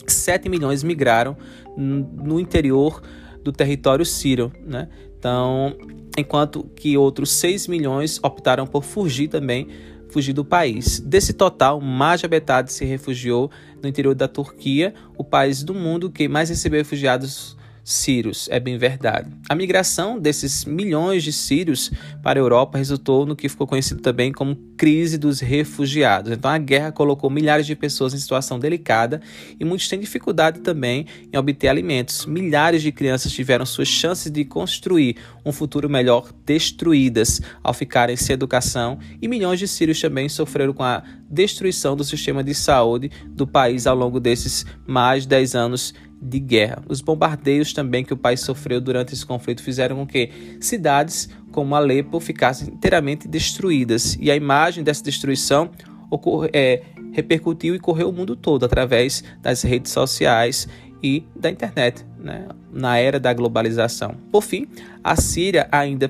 7 0.08 0.50
milhões 0.50 0.84
migraram 0.84 1.38
no 1.78 2.40
interior 2.40 3.02
do 3.44 3.52
território 3.52 4.06
sírio. 4.06 4.52
Né? 4.66 4.88
Então, 5.18 5.76
enquanto 6.18 6.64
que 6.76 6.98
outros 6.98 7.32
6 7.32 7.68
milhões 7.68 8.20
optaram 8.24 8.66
por 8.66 8.84
fugir 8.84 9.28
também, 9.28 9.68
fugir 10.10 10.34
do 10.34 10.46
país. 10.46 11.00
Desse 11.00 11.34
total, 11.34 11.82
mais 11.82 12.22
de 12.22 12.28
metade 12.28 12.72
se 12.72 12.86
refugiou 12.86 13.50
no 13.82 13.90
interior 13.90 14.14
da 14.14 14.28
Turquia, 14.28 14.94
o 15.18 15.24
país 15.24 15.64
do 15.64 15.74
mundo 15.74 16.12
que 16.12 16.28
mais 16.28 16.50
recebeu 16.50 16.80
refugiados 16.80 17.58
sírios, 17.84 18.48
é 18.50 18.60
bem 18.60 18.78
verdade. 18.78 19.30
A 19.50 19.56
migração 19.56 20.18
desses 20.18 20.64
milhões 20.64 21.24
de 21.24 21.34
sírios 21.34 21.92
para 22.22 22.40
a 22.40 22.42
Europa 22.42 22.78
resultou 22.78 23.26
no 23.26 23.36
que 23.36 23.50
ficou 23.50 23.68
conhecido 23.68 24.02
também 24.02 24.32
como 24.32 24.56
crise 24.78 25.18
dos 25.18 25.40
refugiados. 25.40 26.32
Então 26.32 26.50
a 26.50 26.58
guerra 26.58 26.92
colocou 26.92 27.30
milhares 27.30 27.66
de 27.66 27.76
pessoas 27.76 28.14
em 28.14 28.18
situação 28.18 28.58
delicada 28.58 29.22
e 29.60 29.66
muitos 29.66 29.88
têm 29.88 30.00
dificuldade 30.00 30.62
também 30.62 31.06
em 31.32 31.38
obter 31.38 31.68
alimentos. 31.68 32.26
Milhares 32.26 32.82
de 32.82 32.92
crianças 32.92 33.32
tiveram 33.32 33.66
suas 33.66 33.88
chances 33.88 34.32
de 34.32 34.46
construir 34.46 35.18
um 35.46 35.52
futuro 35.52 35.90
melhor 35.90 36.32
destruídas 36.46 37.42
ao 37.62 37.74
ficarem 37.74 38.16
sem 38.16 38.34
educação 38.34 38.98
e 39.22 39.28
milhões 39.28 39.60
de 39.60 39.68
sírios 39.68 40.00
também 40.00 40.30
sofreram 40.30 40.74
com 40.74 40.84
a 40.84 41.04
destruição 41.34 41.96
do 41.96 42.04
sistema 42.04 42.44
de 42.44 42.54
saúde 42.54 43.12
do 43.28 43.48
país 43.48 43.88
ao 43.88 43.96
longo 43.96 44.20
desses 44.20 44.66
mais 44.88 45.24
de 45.24 45.30
10 45.30 45.56
anos 45.56 45.94
de 46.22 46.40
guerra. 46.40 46.82
Os 46.88 47.02
bombardeios 47.02 47.74
também 47.74 48.06
que 48.06 48.14
o 48.14 48.18
país 48.18 48.40
sofreu 48.40 48.80
durante 48.80 49.14
esse 49.14 49.26
conflito 49.26 49.62
fizeram 49.62 49.98
com 49.98 50.08
que 50.08 50.30
cidades 50.62 51.30
como 51.52 51.76
Alepo 51.76 52.20
ficassem 52.20 52.70
inteiramente 52.70 53.28
destruídas 53.28 54.18
e 54.20 54.32
a 54.32 54.36
imagem 54.36 54.84
dessa 54.84 55.04
destruição 55.04 55.70
ocorre, 56.10 56.50
é, 56.54 56.84
repercutiu 57.12 57.76
e 57.76 57.80
correu 57.80 58.10
o 58.10 58.14
mundo 58.14 58.36
todo 58.36 58.66
através 58.66 59.24
das 59.42 59.62
redes 59.62 59.92
sociais 59.92 60.68
e 61.04 61.26
da 61.36 61.52
internet, 61.52 62.06
né, 62.18 62.48
na 62.72 62.98
era 62.98 63.20
da 63.20 63.34
globalização. 63.34 64.16
Por 64.32 64.42
fim, 64.42 64.68
a 65.04 65.18
Síria 65.18 65.68
ainda 65.70 66.10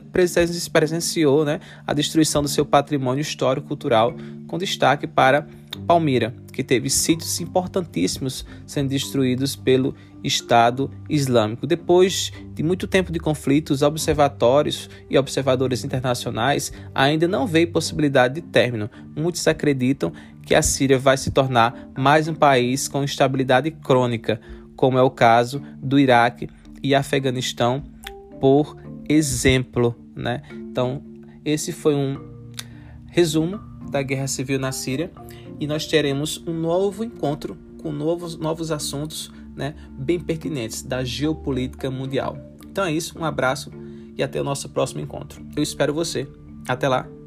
presenciou 0.71 1.43
né, 1.43 1.59
a 1.87 1.93
destruição 1.93 2.43
do 2.43 2.47
seu 2.47 2.63
patrimônio 2.63 3.21
histórico-cultural, 3.21 4.13
com 4.47 4.57
destaque 4.59 5.07
para 5.07 5.47
Palmira, 5.87 6.35
que 6.53 6.63
teve 6.63 6.89
sítios 6.89 7.41
importantíssimos 7.41 8.45
sendo 8.67 8.89
destruídos 8.89 9.55
pelo 9.55 9.95
Estado 10.23 10.89
Islâmico. 11.09 11.65
Depois 11.65 12.31
de 12.53 12.61
muito 12.61 12.87
tempo 12.87 13.11
de 13.11 13.19
conflitos, 13.19 13.81
observatórios 13.81 14.89
e 15.09 15.17
observadores 15.17 15.83
internacionais 15.83 16.71
ainda 16.93 17.27
não 17.27 17.47
veem 17.47 17.67
possibilidade 17.67 18.35
de 18.35 18.41
término. 18.41 18.89
Muitos 19.15 19.47
acreditam 19.47 20.13
que 20.45 20.55
a 20.55 20.61
Síria 20.61 20.99
vai 20.99 21.17
se 21.17 21.31
tornar 21.31 21.89
mais 21.97 22.27
um 22.27 22.35
país 22.35 22.87
com 22.87 23.03
instabilidade 23.03 23.71
crônica, 23.71 24.39
como 24.83 24.97
é 24.97 25.01
o 25.01 25.09
caso 25.09 25.61
do 25.81 25.97
Iraque 25.97 26.49
e 26.83 26.93
Afeganistão, 26.93 27.81
por 28.41 28.75
exemplo. 29.07 29.95
Né? 30.13 30.41
Então, 30.51 31.01
esse 31.45 31.71
foi 31.71 31.95
um 31.95 32.19
resumo 33.07 33.61
da 33.89 34.01
guerra 34.01 34.27
civil 34.27 34.59
na 34.59 34.73
Síria 34.73 35.09
e 35.57 35.65
nós 35.65 35.87
teremos 35.87 36.43
um 36.45 36.51
novo 36.51 37.01
encontro 37.01 37.57
com 37.81 37.93
novos, 37.93 38.35
novos 38.35 38.71
assuntos 38.71 39.31
né, 39.55 39.73
bem 39.91 40.19
pertinentes 40.19 40.83
da 40.83 41.01
geopolítica 41.01 41.89
mundial. 41.89 42.37
Então 42.69 42.83
é 42.83 42.91
isso, 42.91 43.17
um 43.17 43.23
abraço 43.23 43.71
e 44.17 44.21
até 44.21 44.41
o 44.41 44.43
nosso 44.43 44.67
próximo 44.67 44.99
encontro. 44.99 45.41
Eu 45.55 45.63
espero 45.63 45.93
você. 45.93 46.27
Até 46.67 46.89
lá! 46.89 47.22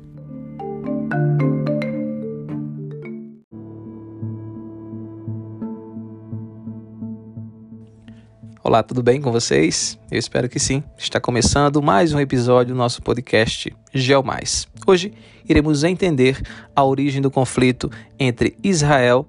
Olá, 8.77 8.83
tudo 8.83 9.03
bem 9.03 9.23
com 9.23 9.33
vocês? 9.33 9.99
Eu 10.11 10.19
espero 10.19 10.51
que 10.51 10.59
sim. 10.59 10.85
Está 10.99 11.19
começando 11.19 11.81
mais 11.81 12.13
um 12.13 12.21
episódio 12.21 12.75
do 12.75 12.77
nosso 12.79 13.01
podcast 13.01 13.75
GeoMais. 13.95 14.69
Hoje 14.87 15.15
iremos 15.49 15.83
entender 15.83 16.43
a 16.75 16.85
origem 16.85 17.23
do 17.23 17.31
conflito 17.31 17.91
entre 18.19 18.55
Israel 18.63 19.27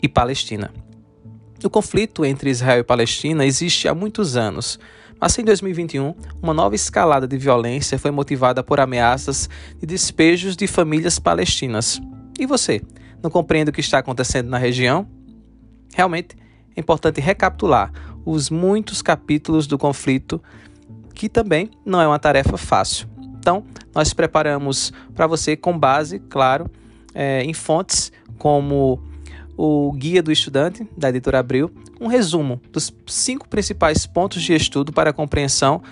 e 0.00 0.08
Palestina. 0.08 0.72
O 1.64 1.68
conflito 1.68 2.24
entre 2.24 2.50
Israel 2.50 2.78
e 2.78 2.84
Palestina 2.84 3.44
existe 3.44 3.88
há 3.88 3.94
muitos 3.96 4.36
anos, 4.36 4.78
mas 5.20 5.36
em 5.36 5.42
2021, 5.42 6.14
uma 6.40 6.54
nova 6.54 6.76
escalada 6.76 7.26
de 7.26 7.36
violência 7.36 7.98
foi 7.98 8.12
motivada 8.12 8.62
por 8.62 8.78
ameaças 8.78 9.50
de 9.80 9.86
despejos 9.86 10.54
de 10.54 10.68
famílias 10.68 11.18
palestinas. 11.18 12.00
E 12.38 12.46
você, 12.46 12.80
não 13.20 13.28
compreende 13.28 13.70
o 13.70 13.72
que 13.72 13.80
está 13.80 13.98
acontecendo 13.98 14.48
na 14.48 14.56
região? 14.56 15.04
Realmente 15.96 16.36
é 16.76 16.80
importante 16.80 17.20
recapitular 17.20 17.90
os 18.24 18.50
muitos 18.50 19.02
capítulos 19.02 19.66
do 19.66 19.78
conflito, 19.78 20.42
que 21.14 21.28
também 21.28 21.70
não 21.84 22.00
é 22.00 22.06
uma 22.06 22.18
tarefa 22.18 22.56
fácil. 22.56 23.08
Então, 23.38 23.64
nós 23.94 24.14
preparamos 24.14 24.92
para 25.14 25.26
você 25.26 25.56
com 25.56 25.78
base, 25.78 26.18
claro, 26.18 26.70
é, 27.14 27.42
em 27.42 27.52
fontes 27.52 28.10
como 28.38 29.02
o 29.56 29.92
Guia 29.92 30.22
do 30.22 30.32
Estudante, 30.32 30.88
da 30.96 31.08
editora 31.08 31.38
Abril, 31.38 31.70
um 32.00 32.06
resumo 32.06 32.60
dos 32.72 32.92
cinco 33.06 33.48
principais 33.48 34.06
pontos 34.06 34.42
de 34.42 34.52
estudo 34.54 34.92
para 34.92 35.10
a 35.10 35.12
compreensão 35.12 35.82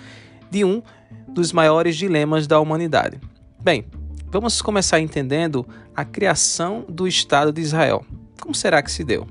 de 0.51 0.65
um 0.65 0.81
dos 1.29 1.51
maiores 1.51 1.95
dilemas 1.95 2.45
da 2.45 2.59
humanidade. 2.59 3.19
Bem, 3.61 3.85
vamos 4.29 4.61
começar 4.61 4.99
entendendo 4.99 5.65
a 5.95 6.03
criação 6.03 6.85
do 6.89 7.07
Estado 7.07 7.51
de 7.53 7.61
Israel. 7.61 8.05
Como 8.41 8.53
será 8.53 8.81
que 8.81 8.91
se 8.91 9.03
deu? 9.03 9.25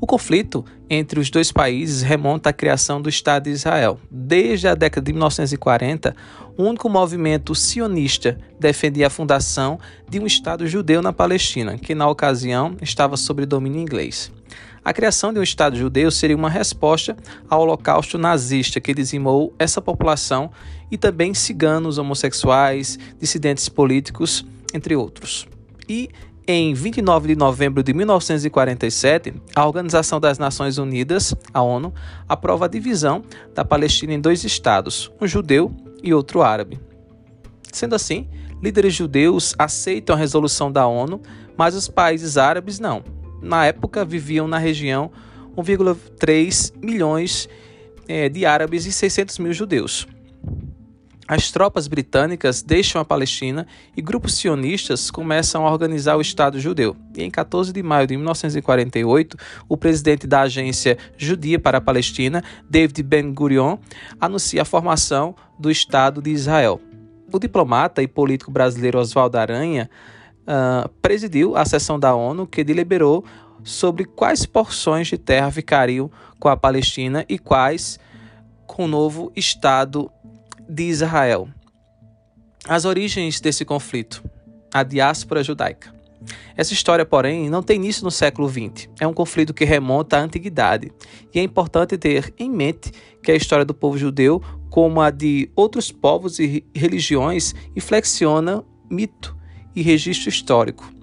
O 0.00 0.06
conflito 0.06 0.64
entre 0.88 1.18
os 1.18 1.30
dois 1.30 1.50
países 1.50 2.02
remonta 2.02 2.50
à 2.50 2.52
criação 2.52 3.00
do 3.00 3.08
Estado 3.08 3.44
de 3.44 3.50
Israel. 3.50 3.98
Desde 4.10 4.68
a 4.68 4.74
década 4.74 5.04
de 5.04 5.12
1940, 5.12 6.14
o 6.56 6.62
único 6.62 6.88
movimento 6.88 7.54
sionista 7.54 8.38
defendia 8.58 9.08
a 9.08 9.10
fundação 9.10 9.78
de 10.08 10.20
um 10.20 10.26
Estado 10.26 10.66
judeu 10.66 11.02
na 11.02 11.12
Palestina, 11.12 11.78
que 11.78 11.94
na 11.94 12.08
ocasião 12.08 12.76
estava 12.80 13.16
sob 13.16 13.44
domínio 13.46 13.80
inglês. 13.80 14.30
A 14.84 14.92
criação 14.92 15.32
de 15.32 15.38
um 15.38 15.42
Estado 15.42 15.76
judeu 15.76 16.10
seria 16.10 16.36
uma 16.36 16.50
resposta 16.50 17.16
ao 17.48 17.62
holocausto 17.62 18.18
nazista 18.18 18.80
que 18.80 18.92
dizimou 18.92 19.54
essa 19.58 19.80
população 19.80 20.50
e 20.90 20.98
também 20.98 21.32
ciganos, 21.32 21.96
homossexuais, 21.96 22.98
dissidentes 23.18 23.68
políticos, 23.68 24.44
entre 24.74 24.94
outros. 24.94 25.48
E 25.88 26.10
em 26.46 26.74
29 26.74 27.28
de 27.28 27.36
novembro 27.36 27.82
de 27.82 27.94
1947, 27.94 29.34
a 29.56 29.66
Organização 29.66 30.20
das 30.20 30.38
Nações 30.38 30.76
Unidas, 30.76 31.34
a 31.54 31.62
ONU, 31.62 31.92
aprova 32.28 32.66
a 32.66 32.68
divisão 32.68 33.22
da 33.54 33.64
Palestina 33.64 34.12
em 34.12 34.20
dois 34.20 34.44
estados, 34.44 35.10
um 35.20 35.26
judeu 35.26 35.74
e 36.02 36.12
outro 36.12 36.42
árabe. 36.42 36.78
Sendo 37.72 37.94
assim, 37.94 38.28
líderes 38.62 38.92
judeus 38.94 39.54
aceitam 39.58 40.14
a 40.14 40.18
resolução 40.18 40.70
da 40.70 40.86
ONU, 40.86 41.20
mas 41.56 41.74
os 41.74 41.88
países 41.88 42.36
árabes 42.36 42.78
não. 42.78 43.02
Na 43.40 43.64
época, 43.64 44.04
viviam 44.04 44.46
na 44.46 44.58
região 44.58 45.10
1,3 45.56 46.74
milhões 46.82 47.48
eh, 48.06 48.28
de 48.28 48.44
árabes 48.44 48.84
e 48.84 48.92
600 48.92 49.38
mil 49.38 49.52
judeus. 49.52 50.06
As 51.26 51.50
tropas 51.50 51.88
britânicas 51.88 52.62
deixam 52.62 53.00
a 53.00 53.04
Palestina 53.04 53.66
e 53.96 54.02
grupos 54.02 54.34
sionistas 54.34 55.10
começam 55.10 55.66
a 55.66 55.72
organizar 55.72 56.16
o 56.16 56.20
Estado 56.20 56.60
judeu. 56.60 56.94
E 57.16 57.22
em 57.22 57.30
14 57.30 57.72
de 57.72 57.82
maio 57.82 58.06
de 58.06 58.16
1948, 58.16 59.36
o 59.66 59.76
presidente 59.76 60.26
da 60.26 60.42
Agência 60.42 60.98
Judia 61.16 61.58
para 61.58 61.78
a 61.78 61.80
Palestina, 61.80 62.42
David 62.68 63.02
Ben-Gurion, 63.02 63.78
anuncia 64.20 64.62
a 64.62 64.66
formação 64.66 65.34
do 65.58 65.70
Estado 65.70 66.20
de 66.20 66.30
Israel. 66.30 66.78
O 67.32 67.38
diplomata 67.38 68.02
e 68.02 68.06
político 68.06 68.50
brasileiro 68.50 68.98
Oswaldo 68.98 69.38
Aranha 69.38 69.88
uh, 70.42 70.88
presidiu 71.00 71.56
a 71.56 71.64
sessão 71.64 71.98
da 71.98 72.14
ONU 72.14 72.46
que 72.46 72.62
deliberou 72.62 73.24
sobre 73.62 74.04
quais 74.04 74.44
porções 74.44 75.08
de 75.08 75.16
terra 75.16 75.50
ficariam 75.50 76.10
com 76.38 76.50
a 76.50 76.56
Palestina 76.56 77.24
e 77.28 77.38
quais 77.38 77.98
com 78.66 78.84
o 78.84 78.88
novo 78.88 79.32
Estado 79.34 80.10
de 80.68 80.84
Israel. 80.84 81.48
As 82.66 82.84
origens 82.84 83.40
desse 83.40 83.64
conflito, 83.64 84.22
a 84.72 84.82
diáspora 84.82 85.42
judaica. 85.42 85.94
Essa 86.56 86.72
história, 86.72 87.04
porém, 87.04 87.50
não 87.50 87.62
tem 87.62 87.76
início 87.76 88.04
no 88.04 88.10
século 88.10 88.48
XX. 88.48 88.88
É 88.98 89.06
um 89.06 89.12
conflito 89.12 89.52
que 89.52 89.64
remonta 89.64 90.16
à 90.16 90.20
antiguidade. 90.20 90.90
E 91.34 91.38
é 91.38 91.42
importante 91.42 91.98
ter 91.98 92.32
em 92.38 92.50
mente 92.50 92.90
que 93.22 93.32
a 93.32 93.36
história 93.36 93.64
do 93.64 93.74
povo 93.74 93.98
judeu, 93.98 94.42
como 94.70 95.00
a 95.00 95.10
de 95.10 95.50
outros 95.54 95.90
povos 95.90 96.38
e 96.38 96.64
religiões, 96.74 97.54
inflexiona 97.76 98.64
mito 98.90 99.36
e 99.74 99.82
registro 99.82 100.28
histórico. 100.28 100.93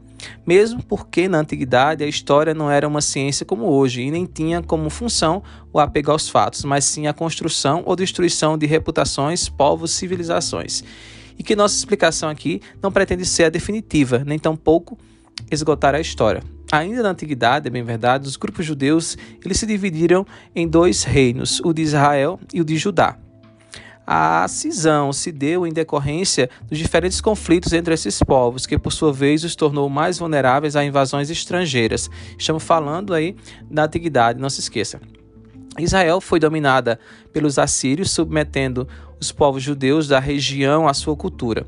Mesmo 0.46 0.84
porque 0.84 1.28
na 1.28 1.40
antiguidade 1.40 2.04
a 2.04 2.08
história 2.08 2.54
não 2.54 2.70
era 2.70 2.88
uma 2.88 3.02
ciência 3.02 3.46
como 3.46 3.66
hoje 3.66 4.02
e 4.02 4.12
nem 4.12 4.26
tinha 4.26 4.62
como 4.62 4.90
função 4.90 5.44
o 5.72 5.80
apego 5.80 6.12
aos 6.12 6.30
fatos, 6.30 6.64
mas 6.64 6.86
sim 6.86 7.08
a 7.08 7.14
construção 7.14 7.84
ou 7.86 7.96
destruição 7.96 8.58
de 8.58 8.66
reputações, 8.66 9.50
povos, 9.50 9.92
civilizações. 9.92 10.84
E 11.38 11.44
que 11.44 11.56
nossa 11.56 11.76
explicação 11.76 12.30
aqui 12.30 12.62
não 12.82 12.92
pretende 12.92 13.26
ser 13.26 13.46
a 13.46 13.50
definitiva, 13.50 14.24
nem 14.26 14.38
tampouco 14.38 14.98
esgotar 15.50 15.96
a 15.96 16.00
história. 16.00 16.44
Ainda 16.72 17.04
na 17.04 17.10
antiguidade, 17.10 17.68
é 17.68 17.70
bem 17.70 17.84
verdade, 17.84 18.28
os 18.28 18.38
grupos 18.38 18.66
judeus 18.66 19.18
eles 19.44 19.60
se 19.60 19.66
dividiram 19.66 20.26
em 20.56 20.68
dois 20.68 21.04
reinos, 21.04 21.60
o 21.66 21.74
de 21.74 21.82
Israel 21.82 22.40
e 22.54 22.62
o 22.62 22.66
de 22.66 22.78
Judá. 22.78 23.18
A 24.06 24.48
cisão 24.48 25.14
se 25.14 25.32
deu 25.32 25.66
em 25.66 25.72
decorrência 25.72 26.50
dos 26.68 26.78
diferentes 26.78 27.22
conflitos 27.22 27.72
entre 27.72 27.94
esses 27.94 28.22
povos, 28.22 28.66
que 28.66 28.78
por 28.78 28.92
sua 28.92 29.14
vez 29.14 29.44
os 29.44 29.56
tornou 29.56 29.88
mais 29.90 30.18
vulneráveis 30.18 30.76
a 30.76 30.84
invasões 30.84 31.30
estrangeiras. 31.30 32.10
Estamos 32.38 32.64
falando 32.64 33.14
aí 33.14 33.36
da 33.70 33.86
antiguidade, 33.86 34.40
não 34.40 34.50
se 34.50 34.60
esqueça. 34.60 35.00
Israel 35.80 36.20
foi 36.20 36.40
dominada 36.40 37.00
pelos 37.32 37.58
assírios, 37.58 38.12
submetendo 38.12 38.88
os 39.20 39.32
povos 39.32 39.64
judeus 39.64 40.08
da 40.08 40.20
região 40.20 40.88
à 40.88 40.94
sua 40.94 41.16
cultura. 41.16 41.66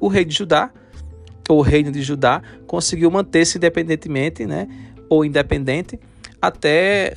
O 0.00 0.08
rei 0.08 0.24
de 0.24 0.34
Judá, 0.34 0.70
ou 1.48 1.60
o 1.60 1.62
reino 1.62 1.90
de 1.90 2.02
Judá, 2.02 2.42
conseguiu 2.66 3.10
manter-se 3.10 3.56
independentemente, 3.56 4.44
né, 4.44 4.68
ou 5.08 5.24
independente, 5.24 5.98
até 6.42 7.16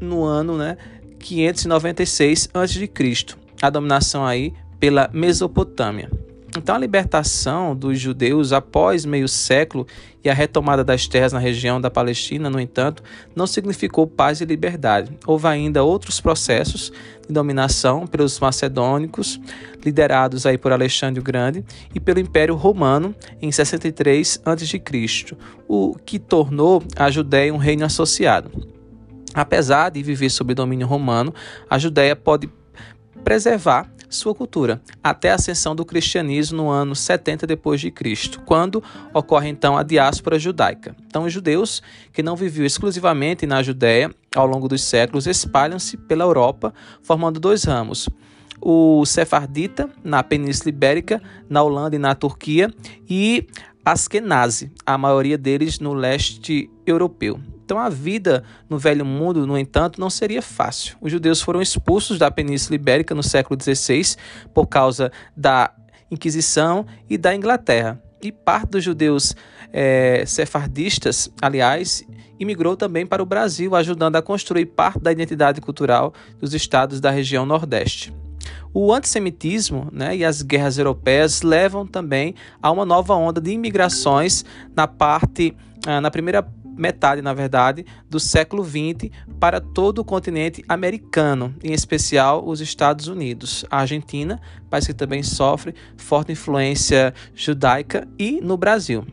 no 0.00 0.22
ano, 0.24 0.56
né, 0.56 0.78
596 1.18 2.48
a.C 2.54 3.45
a 3.60 3.70
dominação 3.70 4.24
aí 4.24 4.52
pela 4.78 5.08
Mesopotâmia. 5.12 6.10
Então, 6.56 6.74
a 6.74 6.78
libertação 6.78 7.76
dos 7.76 8.00
judeus 8.00 8.52
após 8.52 9.04
meio 9.04 9.28
século 9.28 9.86
e 10.24 10.30
a 10.30 10.34
retomada 10.34 10.82
das 10.82 11.06
terras 11.06 11.32
na 11.32 11.38
região 11.38 11.78
da 11.78 11.90
Palestina, 11.90 12.48
no 12.48 12.58
entanto, 12.58 13.02
não 13.34 13.46
significou 13.46 14.06
paz 14.06 14.40
e 14.40 14.46
liberdade. 14.46 15.12
Houve 15.26 15.46
ainda 15.48 15.84
outros 15.84 16.18
processos 16.18 16.90
de 17.26 17.32
dominação 17.32 18.06
pelos 18.06 18.40
macedônicos, 18.40 19.38
liderados 19.84 20.46
aí 20.46 20.56
por 20.56 20.72
Alexandre 20.72 21.20
o 21.20 21.22
Grande, 21.22 21.62
e 21.94 22.00
pelo 22.00 22.20
Império 22.20 22.54
Romano 22.54 23.14
em 23.40 23.52
63 23.52 24.40
a.C., 24.44 25.36
o 25.68 25.94
que 26.06 26.18
tornou 26.18 26.82
a 26.96 27.10
Judéia 27.10 27.52
um 27.52 27.58
reino 27.58 27.84
associado. 27.84 28.50
Apesar 29.34 29.90
de 29.90 30.02
viver 30.02 30.30
sob 30.30 30.54
domínio 30.54 30.86
romano, 30.86 31.34
a 31.68 31.78
Judéia 31.78 32.16
pode 32.16 32.48
preservar 33.26 33.90
sua 34.08 34.32
cultura, 34.36 34.80
até 35.02 35.32
a 35.32 35.34
ascensão 35.34 35.74
do 35.74 35.84
cristianismo 35.84 36.58
no 36.58 36.70
ano 36.70 36.94
70 36.94 37.44
depois 37.44 37.80
de 37.80 37.90
Cristo, 37.90 38.40
quando 38.46 38.80
ocorre 39.12 39.48
então 39.48 39.76
a 39.76 39.82
diáspora 39.82 40.38
judaica. 40.38 40.94
Então 41.08 41.24
os 41.24 41.32
judeus 41.32 41.82
que 42.12 42.22
não 42.22 42.36
viviam 42.36 42.64
exclusivamente 42.64 43.44
na 43.44 43.64
Judéia 43.64 44.14
ao 44.32 44.46
longo 44.46 44.68
dos 44.68 44.80
séculos 44.84 45.26
espalham-se 45.26 45.96
pela 45.96 46.22
Europa, 46.22 46.72
formando 47.02 47.40
dois 47.40 47.64
ramos: 47.64 48.08
o 48.60 49.04
sefardita 49.04 49.90
na 50.04 50.22
Península 50.22 50.68
Ibérica, 50.68 51.20
na 51.50 51.64
Holanda 51.64 51.96
e 51.96 51.98
na 51.98 52.14
Turquia, 52.14 52.72
e 53.10 53.48
Askenazi, 53.84 54.70
a 54.86 54.96
maioria 54.96 55.36
deles 55.36 55.80
no 55.80 55.94
leste 55.94 56.70
europeu. 56.86 57.40
Então 57.66 57.80
a 57.80 57.88
vida 57.88 58.44
no 58.70 58.78
Velho 58.78 59.04
Mundo, 59.04 59.44
no 59.44 59.58
entanto, 59.58 60.00
não 60.00 60.08
seria 60.08 60.40
fácil. 60.40 60.96
Os 61.00 61.10
judeus 61.10 61.42
foram 61.42 61.60
expulsos 61.60 62.16
da 62.16 62.30
Península 62.30 62.76
Ibérica 62.76 63.12
no 63.12 63.24
século 63.24 63.60
XVI 63.60 64.14
por 64.54 64.68
causa 64.68 65.10
da 65.36 65.72
Inquisição 66.08 66.86
e 67.10 67.18
da 67.18 67.34
Inglaterra. 67.34 68.00
E 68.22 68.30
parte 68.30 68.70
dos 68.70 68.84
judeus 68.84 69.34
é, 69.72 70.22
sefardistas, 70.24 71.28
aliás, 71.42 72.04
imigrou 72.38 72.76
também 72.76 73.04
para 73.04 73.20
o 73.20 73.26
Brasil, 73.26 73.74
ajudando 73.74 74.14
a 74.14 74.22
construir 74.22 74.66
parte 74.66 75.00
da 75.00 75.10
identidade 75.10 75.60
cultural 75.60 76.14
dos 76.38 76.54
estados 76.54 77.00
da 77.00 77.10
região 77.10 77.44
Nordeste. 77.44 78.14
O 78.72 78.92
antissemitismo 78.92 79.88
né, 79.92 80.16
e 80.16 80.24
as 80.24 80.40
guerras 80.40 80.78
europeias 80.78 81.42
levam 81.42 81.84
também 81.84 82.36
a 82.62 82.70
uma 82.70 82.84
nova 82.84 83.16
onda 83.16 83.40
de 83.40 83.50
imigrações 83.50 84.44
na 84.76 84.86
parte, 84.86 85.52
ah, 85.84 86.00
na 86.00 86.12
primeira 86.12 86.46
metade, 86.76 87.22
na 87.22 87.32
verdade, 87.32 87.84
do 88.08 88.20
século 88.20 88.64
XX 88.64 89.10
para 89.40 89.60
todo 89.60 90.00
o 90.00 90.04
continente 90.04 90.64
americano, 90.68 91.54
em 91.62 91.72
especial 91.72 92.46
os 92.46 92.60
Estados 92.60 93.08
Unidos. 93.08 93.64
A 93.70 93.78
Argentina, 93.78 94.40
país 94.68 94.86
que 94.86 94.94
também 94.94 95.22
sofre 95.22 95.74
forte 95.96 96.32
influência 96.32 97.14
judaica, 97.34 98.06
e 98.18 98.40
no 98.40 98.56
Brasil. 98.56 99.04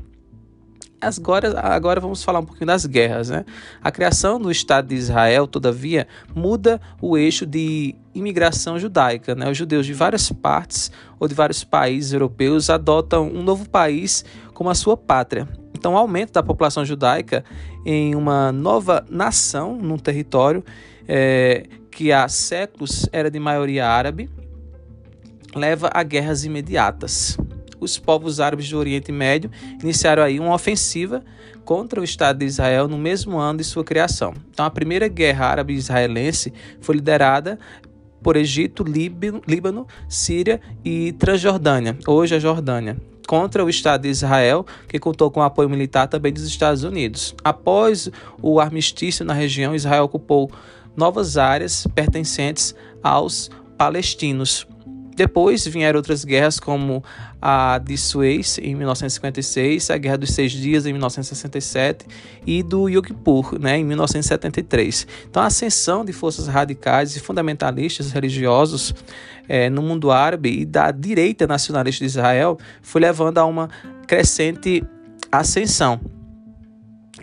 Agora, 1.03 1.59
agora 1.59 1.99
vamos 1.99 2.23
falar 2.23 2.39
um 2.39 2.45
pouquinho 2.45 2.67
das 2.67 2.85
guerras. 2.85 3.29
Né? 3.29 3.43
A 3.81 3.91
criação 3.91 4.39
do 4.39 4.49
Estado 4.49 4.87
de 4.87 4.95
Israel, 4.95 5.45
todavia, 5.47 6.07
muda 6.33 6.79
o 7.01 7.17
eixo 7.17 7.45
de 7.45 7.93
imigração 8.15 8.79
judaica. 8.79 9.35
Né? 9.35 9.49
Os 9.51 9.57
judeus 9.57 9.85
de 9.85 9.93
várias 9.93 10.31
partes 10.31 10.91
ou 11.19 11.27
de 11.27 11.35
vários 11.35 11.63
países 11.63 12.13
europeus 12.13 12.69
adotam 12.69 13.27
um 13.27 13.43
novo 13.43 13.67
país 13.67 14.23
como 14.53 14.69
a 14.69 14.75
sua 14.75 14.95
pátria. 14.95 15.47
Então, 15.83 15.95
o 15.95 15.97
aumento 15.97 16.31
da 16.31 16.41
população 16.41 16.85
judaica 16.85 17.43
em 17.85 18.15
uma 18.15 18.53
nova 18.53 19.05
nação, 19.09 19.75
num 19.75 19.97
território 19.97 20.63
é, 21.05 21.65
que 21.91 22.09
há 22.09 22.25
séculos 22.29 23.09
era 23.11 23.29
de 23.29 23.37
maioria 23.37 23.85
árabe, 23.85 24.29
leva 25.53 25.89
a 25.93 26.01
guerras 26.01 26.45
imediatas. 26.45 27.37
Os 27.81 27.99
povos 27.99 28.39
árabes 28.39 28.69
do 28.69 28.77
Oriente 28.77 29.11
Médio 29.11 29.51
iniciaram 29.81 30.23
aí 30.23 30.39
uma 30.39 30.55
ofensiva 30.55 31.21
contra 31.65 31.99
o 31.99 32.03
Estado 32.05 32.39
de 32.39 32.45
Israel 32.45 32.87
no 32.87 32.97
mesmo 32.97 33.37
ano 33.37 33.57
de 33.57 33.65
sua 33.65 33.83
criação. 33.83 34.33
Então, 34.51 34.65
a 34.65 34.71
primeira 34.71 35.09
guerra 35.09 35.47
árabe-israelense 35.47 36.53
foi 36.79 36.95
liderada 36.95 37.59
por 38.21 38.37
Egito, 38.37 38.85
Líbano, 38.85 39.85
Síria 40.07 40.61
e 40.81 41.11
Transjordânia, 41.11 41.97
hoje 42.07 42.35
a 42.35 42.39
Jordânia 42.39 42.95
contra 43.27 43.63
o 43.63 43.69
Estado 43.69 44.01
de 44.01 44.09
Israel, 44.09 44.65
que 44.87 44.99
contou 44.99 45.31
com 45.31 45.41
apoio 45.41 45.69
militar 45.69 46.07
também 46.07 46.33
dos 46.33 46.43
Estados 46.43 46.83
Unidos. 46.83 47.35
Após 47.43 48.09
o 48.41 48.59
armistício 48.59 49.25
na 49.25 49.33
região, 49.33 49.75
Israel 49.75 50.03
ocupou 50.05 50.51
novas 50.95 51.37
áreas 51.37 51.87
pertencentes 51.95 52.75
aos 53.01 53.49
palestinos. 53.77 54.67
Depois 55.15 55.65
vieram 55.67 55.97
outras 55.97 56.25
guerras, 56.25 56.59
como 56.59 57.03
a 57.39 57.77
de 57.77 57.95
Suez, 57.97 58.57
em 58.57 58.73
1956, 58.73 59.91
a 59.91 59.97
Guerra 59.97 60.17
dos 60.17 60.31
Seis 60.31 60.51
Dias, 60.51 60.85
em 60.85 60.93
1967, 60.93 62.05
e 62.47 62.63
do 62.63 62.89
Yom 62.89 63.01
Kippur, 63.01 63.59
né, 63.59 63.77
em 63.77 63.83
1973. 63.83 65.05
Então, 65.29 65.43
a 65.43 65.47
ascensão 65.47 66.03
de 66.03 66.11
forças 66.13 66.47
radicais 66.47 67.15
e 67.15 67.19
fundamentalistas 67.19 68.11
religiosos 68.11 68.95
é, 69.47 69.69
no 69.69 69.81
mundo 69.81 70.11
árabe 70.11 70.61
e 70.61 70.65
da 70.65 70.91
direita 70.91 71.45
nacionalista 71.47 72.03
de 72.03 72.09
Israel 72.09 72.57
foi 72.81 73.01
levando 73.01 73.37
a 73.37 73.45
uma 73.45 73.69
crescente 74.07 74.83
ascensão. 75.31 75.99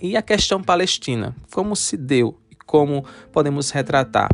E 0.03 0.17
a 0.17 0.23
questão 0.23 0.63
palestina, 0.63 1.35
como 1.53 1.77
se 1.77 1.97
deu 1.97 2.39
e 2.51 2.55
como 2.55 3.05
podemos 3.33 3.71
retratar? 3.71 4.31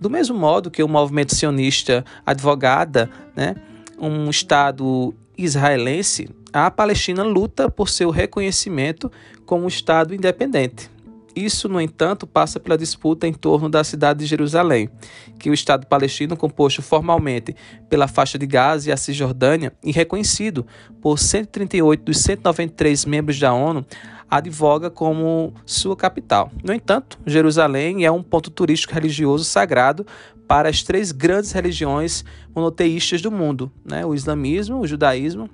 Do 0.00 0.10
mesmo 0.10 0.36
modo 0.36 0.70
que 0.70 0.82
o 0.82 0.88
movimento 0.88 1.34
sionista 1.34 2.04
advogada 2.24 3.10
né, 3.36 3.54
um 3.98 4.28
Estado 4.30 5.14
israelense, 5.36 6.28
a 6.52 6.70
Palestina 6.70 7.22
luta 7.22 7.70
por 7.70 7.88
seu 7.88 8.10
reconhecimento 8.10 9.10
como 9.44 9.68
Estado 9.68 10.14
independente. 10.14 10.90
Isso, 11.34 11.68
no 11.68 11.80
entanto, 11.80 12.26
passa 12.26 12.58
pela 12.58 12.76
disputa 12.76 13.26
em 13.26 13.32
torno 13.32 13.68
da 13.68 13.84
cidade 13.84 14.20
de 14.20 14.26
Jerusalém, 14.26 14.90
que 15.38 15.50
o 15.50 15.54
Estado 15.54 15.86
palestino, 15.86 16.36
composto 16.36 16.82
formalmente 16.82 17.54
pela 17.88 18.08
faixa 18.08 18.38
de 18.38 18.46
Gaza 18.46 18.88
e 18.88 18.92
a 18.92 18.96
Cisjordânia 18.96 19.72
e 19.82 19.92
reconhecido 19.92 20.66
por 21.00 21.18
138 21.18 22.04
dos 22.04 22.18
193 22.18 23.04
membros 23.04 23.38
da 23.38 23.52
ONU, 23.52 23.86
advoga 24.30 24.90
como 24.90 25.52
sua 25.66 25.96
capital. 25.96 26.50
No 26.62 26.72
entanto, 26.72 27.18
Jerusalém 27.26 28.04
é 28.04 28.10
um 28.10 28.22
ponto 28.22 28.50
turístico 28.50 28.94
religioso 28.94 29.44
sagrado 29.44 30.06
para 30.46 30.68
as 30.68 30.82
três 30.82 31.12
grandes 31.12 31.52
religiões 31.52 32.24
monoteístas 32.54 33.20
do 33.22 33.30
mundo, 33.30 33.70
né? 33.84 34.04
o 34.04 34.14
islamismo, 34.14 34.80
o 34.80 34.86
judaísmo 34.86 35.48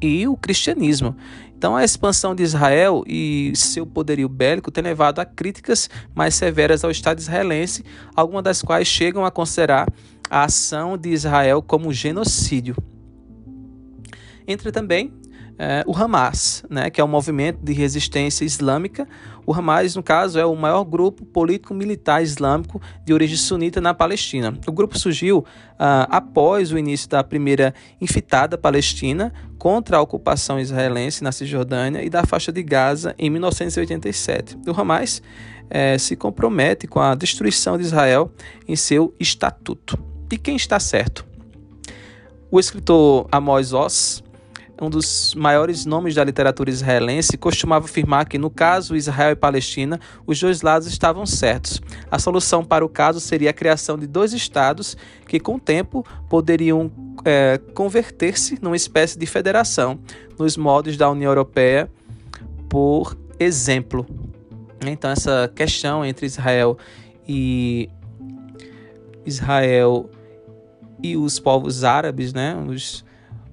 e 0.00 0.26
o 0.26 0.36
cristianismo. 0.36 1.16
Então, 1.62 1.76
a 1.76 1.84
expansão 1.84 2.34
de 2.34 2.42
Israel 2.42 3.04
e 3.06 3.52
seu 3.54 3.86
poderio 3.86 4.28
bélico 4.28 4.68
tem 4.68 4.82
levado 4.82 5.20
a 5.20 5.24
críticas 5.24 5.88
mais 6.12 6.34
severas 6.34 6.82
ao 6.82 6.90
Estado 6.90 7.20
israelense, 7.20 7.84
algumas 8.16 8.42
das 8.42 8.62
quais 8.62 8.88
chegam 8.88 9.24
a 9.24 9.30
considerar 9.30 9.86
a 10.28 10.42
ação 10.42 10.98
de 10.98 11.10
Israel 11.10 11.62
como 11.62 11.92
genocídio. 11.92 12.74
Entra 14.44 14.72
também 14.72 15.12
é, 15.56 15.84
o 15.86 15.96
Hamas, 15.96 16.64
né, 16.68 16.90
que 16.90 17.00
é 17.00 17.04
um 17.04 17.08
movimento 17.08 17.60
de 17.62 17.72
resistência 17.72 18.44
islâmica. 18.44 19.06
O 19.46 19.54
Hamas, 19.54 19.94
no 19.94 20.02
caso, 20.02 20.40
é 20.40 20.44
o 20.44 20.56
maior 20.56 20.82
grupo 20.82 21.24
político-militar 21.24 22.20
islâmico 22.20 22.82
de 23.04 23.14
origem 23.14 23.36
sunita 23.36 23.80
na 23.80 23.94
Palestina. 23.94 24.52
O 24.66 24.72
grupo 24.72 24.98
surgiu 24.98 25.38
uh, 25.38 26.08
após 26.08 26.72
o 26.72 26.78
início 26.78 27.08
da 27.08 27.22
primeira 27.22 27.72
infitada 28.00 28.58
palestina 28.58 29.32
contra 29.62 29.98
a 29.98 30.00
ocupação 30.00 30.58
israelense 30.58 31.22
na 31.22 31.30
Cisjordânia 31.30 32.02
e 32.02 32.10
da 32.10 32.26
faixa 32.26 32.50
de 32.50 32.64
Gaza 32.64 33.14
em 33.16 33.30
1987. 33.30 34.58
O 34.66 34.72
Hamas 34.72 35.22
é, 35.70 35.96
se 35.98 36.16
compromete 36.16 36.88
com 36.88 36.98
a 36.98 37.14
destruição 37.14 37.78
de 37.78 37.84
Israel 37.84 38.32
em 38.66 38.74
seu 38.74 39.14
estatuto. 39.20 39.96
E 40.32 40.36
quem 40.36 40.56
está 40.56 40.80
certo? 40.80 41.24
O 42.50 42.58
escritor 42.58 43.28
Amos 43.30 43.72
Oz, 43.72 44.24
um 44.80 44.90
dos 44.90 45.32
maiores 45.36 45.86
nomes 45.86 46.16
da 46.16 46.24
literatura 46.24 46.68
israelense, 46.68 47.38
costumava 47.38 47.84
afirmar 47.84 48.26
que, 48.26 48.38
no 48.38 48.50
caso 48.50 48.96
Israel 48.96 49.30
e 49.30 49.36
Palestina, 49.36 50.00
os 50.26 50.40
dois 50.40 50.62
lados 50.62 50.88
estavam 50.88 51.24
certos. 51.24 51.80
A 52.10 52.18
solução 52.18 52.64
para 52.64 52.84
o 52.84 52.88
caso 52.88 53.20
seria 53.20 53.50
a 53.50 53.54
criação 53.54 53.96
de 53.96 54.08
dois 54.08 54.32
estados 54.32 54.96
que, 55.28 55.38
com 55.38 55.54
o 55.54 55.60
tempo, 55.60 56.04
poderiam 56.28 56.90
é, 57.24 57.58
converter-se 57.74 58.58
numa 58.60 58.76
espécie 58.76 59.18
de 59.18 59.26
federação, 59.26 59.98
nos 60.38 60.56
modos 60.56 60.96
da 60.96 61.10
União 61.10 61.30
Europeia, 61.30 61.90
por 62.68 63.16
exemplo. 63.38 64.06
Então, 64.84 65.10
essa 65.10 65.50
questão 65.54 66.04
entre 66.04 66.26
Israel 66.26 66.76
e 67.28 67.88
Israel 69.24 70.10
e 71.02 71.16
os 71.16 71.38
povos 71.38 71.84
árabes, 71.84 72.32
né? 72.32 72.56
Os, 72.68 73.04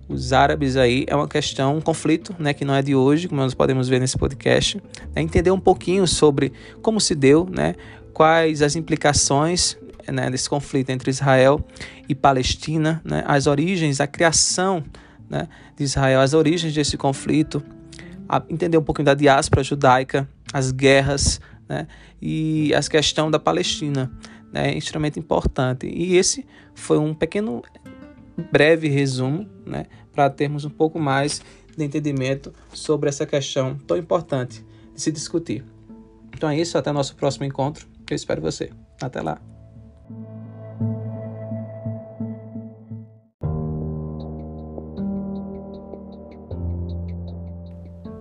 os 0.07 0.33
árabes 0.33 0.75
aí 0.75 1.05
é 1.07 1.15
uma 1.15 1.27
questão, 1.27 1.77
um 1.77 1.81
conflito, 1.81 2.35
né, 2.39 2.53
que 2.53 2.65
não 2.65 2.73
é 2.73 2.81
de 2.81 2.95
hoje, 2.95 3.27
como 3.27 3.41
nós 3.41 3.53
podemos 3.53 3.87
ver 3.87 3.99
nesse 3.99 4.17
podcast, 4.17 4.81
é 5.15 5.21
entender 5.21 5.51
um 5.51 5.59
pouquinho 5.59 6.07
sobre 6.07 6.51
como 6.81 6.99
se 6.99 7.13
deu, 7.13 7.47
né, 7.49 7.75
quais 8.11 8.63
as 8.63 8.75
implicações 8.75 9.77
né, 10.11 10.29
desse 10.29 10.49
conflito 10.49 10.89
entre 10.89 11.09
Israel 11.09 11.63
e 12.07 12.15
Palestina, 12.15 13.01
né, 13.03 13.23
as 13.27 13.47
origens, 13.47 13.99
a 13.99 14.07
criação 14.07 14.83
né, 15.29 15.47
de 15.75 15.83
Israel, 15.83 16.21
as 16.21 16.33
origens 16.33 16.73
desse 16.73 16.97
conflito, 16.97 17.63
entender 18.49 18.77
um 18.77 18.83
pouquinho 18.83 19.05
da 19.05 19.13
diáspora 19.13 19.63
judaica, 19.63 20.27
as 20.53 20.71
guerras 20.71 21.39
né, 21.67 21.87
e 22.21 22.73
a 22.73 22.81
questão 22.81 23.29
da 23.29 23.39
Palestina 23.39 24.11
né, 24.51 24.71
é 24.71 24.77
extremamente 24.77 25.19
importante. 25.19 25.87
E 25.87 26.17
esse 26.17 26.45
foi 26.73 26.97
um 26.97 27.13
pequeno, 27.13 27.61
breve 28.51 28.87
resumo, 28.87 29.47
né, 29.65 29.85
para 30.13 30.29
termos 30.29 30.65
um 30.65 30.69
pouco 30.69 30.99
mais 30.99 31.41
de 31.77 31.83
entendimento 31.83 32.53
sobre 32.73 33.09
essa 33.09 33.25
questão 33.25 33.77
tão 33.87 33.97
importante 33.97 34.65
de 34.93 35.01
se 35.01 35.11
discutir. 35.11 35.63
Então 36.33 36.49
é 36.49 36.57
isso, 36.57 36.77
até 36.77 36.91
nosso 36.91 37.15
próximo 37.15 37.45
encontro. 37.45 37.87
Eu 38.09 38.15
espero 38.15 38.41
você. 38.41 38.71
Até 39.01 39.21
lá. 39.21 39.48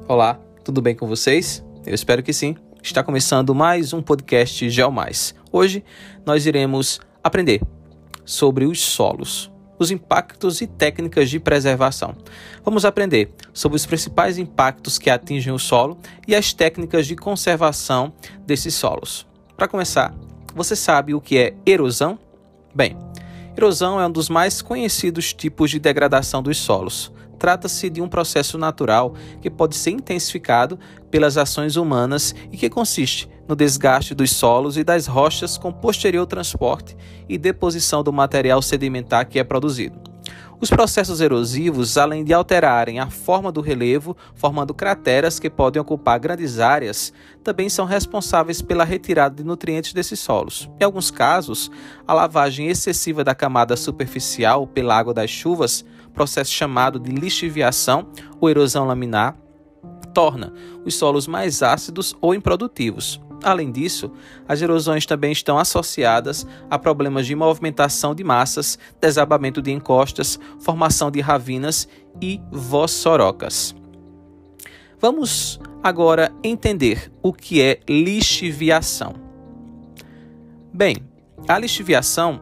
Olá, 0.09 0.41
tudo 0.65 0.81
bem 0.81 0.95
com 0.95 1.07
vocês? 1.07 1.63
Eu 1.85 1.95
espero 1.95 2.23
que 2.23 2.33
sim. 2.33 2.57
Está 2.83 3.05
começando 3.05 3.55
mais 3.55 3.93
um 3.93 4.01
podcast 4.01 4.71
GeoMais. 4.71 5.35
Hoje 5.53 5.85
nós 6.25 6.47
iremos 6.47 6.99
aprender 7.23 7.61
sobre 8.25 8.65
os 8.65 8.81
solos, 8.81 9.53
os 9.79 9.91
impactos 9.91 10.63
e 10.63 10.67
técnicas 10.67 11.29
de 11.29 11.39
preservação. 11.39 12.17
Vamos 12.65 12.87
aprender 12.87 13.35
sobre 13.53 13.77
os 13.77 13.85
principais 13.85 14.39
impactos 14.39 14.97
que 14.97 15.11
atingem 15.11 15.53
o 15.53 15.59
solo 15.59 15.99
e 16.27 16.35
as 16.35 16.55
técnicas 16.55 17.07
de 17.07 17.15
conservação 17.15 18.11
desses 18.47 18.75
solos. 18.75 19.27
Para 19.59 19.69
começar, 19.69 20.15
você 20.55 20.75
sabe 20.75 21.13
o 21.13 21.21
que 21.21 21.37
é 21.37 21.55
erosão? 21.67 22.19
Bem, 22.75 22.97
erosão 23.55 24.01
é 24.01 24.07
um 24.07 24.11
dos 24.11 24.31
mais 24.31 24.63
conhecidos 24.63 25.35
tipos 25.35 25.71
de 25.71 25.79
degradação 25.79 26.43
dos 26.43 26.57
solos. 26.57 27.13
Trata-se 27.39 27.89
de 27.89 28.03
um 28.03 28.09
processo 28.09 28.59
natural 28.59 29.15
que 29.41 29.49
pode 29.49 29.77
ser 29.77 29.91
intensificado 29.91 30.79
pelas 31.11 31.37
ações 31.37 31.77
humanas 31.77 32.35
e 32.51 32.57
que 32.57 32.69
consiste 32.69 33.29
no 33.47 33.57
desgaste 33.57 34.15
dos 34.15 34.31
solos 34.33 34.77
e 34.77 34.85
das 34.85 35.07
rochas 35.07 35.57
com 35.57 35.73
posterior 35.73 36.27
transporte 36.27 36.97
e 37.29 37.39
deposição 37.39 38.03
do 38.03 38.13
material 38.13 38.61
sedimentar 38.61 39.27
que 39.27 39.39
é 39.39 39.45
produzido. 39.45 40.09
Os 40.61 40.71
processos 40.71 41.21
erosivos, 41.21 41.97
além 41.97 42.25
de 42.25 42.35
alterarem 42.35 42.99
a 42.99 43.09
forma 43.09 43.53
do 43.53 43.61
relevo, 43.61 44.17
formando 44.35 44.75
crateras 44.75 45.39
que 45.39 45.49
podem 45.49 45.81
ocupar 45.81 46.19
grandes 46.19 46.59
áreas, 46.59 47.13
também 47.45 47.69
são 47.69 47.87
responsáveis 47.87 48.61
pela 48.61 48.83
retirada 48.83 49.37
de 49.37 49.45
nutrientes 49.45 49.93
desses 49.93 50.19
solos. 50.19 50.69
Em 50.81 50.85
alguns 50.85 51.13
casos, 51.13 51.71
a 52.05 52.13
lavagem 52.13 52.67
excessiva 52.67 53.23
da 53.23 53.37
camada 53.37 53.77
superficial 53.77 54.67
pela 54.67 54.99
água 54.99 55.15
das 55.15 55.31
chuvas 55.31 55.85
processo 56.09 56.51
chamado 56.53 56.99
de 56.99 57.11
lixiviação 57.11 58.09
ou 58.41 58.49
erosão 58.49 58.87
laminar, 58.87 59.37
torna 60.15 60.53
os 60.85 60.95
solos 60.95 61.27
mais 61.27 61.63
ácidos 61.63 62.15
ou 62.21 62.35
improdutivos. 62.35 63.21
Além 63.43 63.71
disso, 63.71 64.11
as 64.49 64.61
erosões 64.61 65.07
também 65.07 65.31
estão 65.31 65.59
associadas 65.59 66.47
a 66.69 66.79
problemas 66.79 67.27
de 67.27 67.37
movimentação 67.37 68.15
de 68.15 68.25
massas, 68.25 68.79
desabamento 69.01 69.63
de 69.63 69.71
encostas, 69.71 70.39
formação 70.59 71.11
de 71.11 71.21
ravinas 71.21 71.89
e 72.21 72.41
vossorocas. 72.51 73.75
Vamos 75.01 75.61
agora 75.83 76.33
entender 76.43 77.13
o 77.23 77.33
que 77.33 77.63
é 77.63 77.79
lixiviação. 77.89 79.15
Bem, 80.75 80.97
a 81.47 81.57
lixiviação 81.59 82.41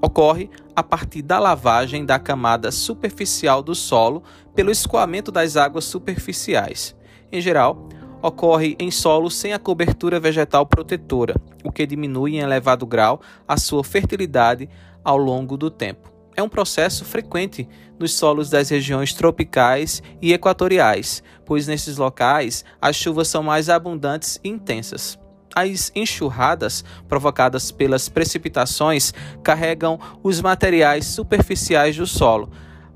ocorre 0.00 0.48
a 0.80 0.82
partir 0.82 1.20
da 1.20 1.38
lavagem 1.38 2.06
da 2.06 2.18
camada 2.18 2.72
superficial 2.72 3.62
do 3.62 3.74
solo 3.74 4.22
pelo 4.54 4.70
escoamento 4.70 5.30
das 5.30 5.54
águas 5.54 5.84
superficiais. 5.84 6.96
Em 7.30 7.38
geral, 7.38 7.86
ocorre 8.22 8.76
em 8.78 8.90
solos 8.90 9.36
sem 9.36 9.52
a 9.52 9.58
cobertura 9.58 10.18
vegetal 10.18 10.64
protetora, 10.64 11.34
o 11.62 11.70
que 11.70 11.86
diminui 11.86 12.36
em 12.36 12.40
elevado 12.40 12.86
grau 12.86 13.20
a 13.46 13.58
sua 13.58 13.84
fertilidade 13.84 14.70
ao 15.04 15.18
longo 15.18 15.58
do 15.58 15.70
tempo. 15.70 16.10
É 16.34 16.42
um 16.42 16.48
processo 16.48 17.04
frequente 17.04 17.68
nos 17.98 18.14
solos 18.14 18.48
das 18.48 18.70
regiões 18.70 19.12
tropicais 19.12 20.02
e 20.22 20.32
equatoriais, 20.32 21.22
pois 21.44 21.66
nesses 21.66 21.98
locais 21.98 22.64
as 22.80 22.96
chuvas 22.96 23.28
são 23.28 23.42
mais 23.42 23.68
abundantes 23.68 24.40
e 24.42 24.48
intensas. 24.48 25.19
As 25.54 25.90
enxurradas 25.94 26.84
provocadas 27.08 27.72
pelas 27.72 28.08
precipitações 28.08 29.12
carregam 29.42 29.98
os 30.22 30.40
materiais 30.40 31.06
superficiais 31.06 31.96
do 31.96 32.06
solo 32.06 32.50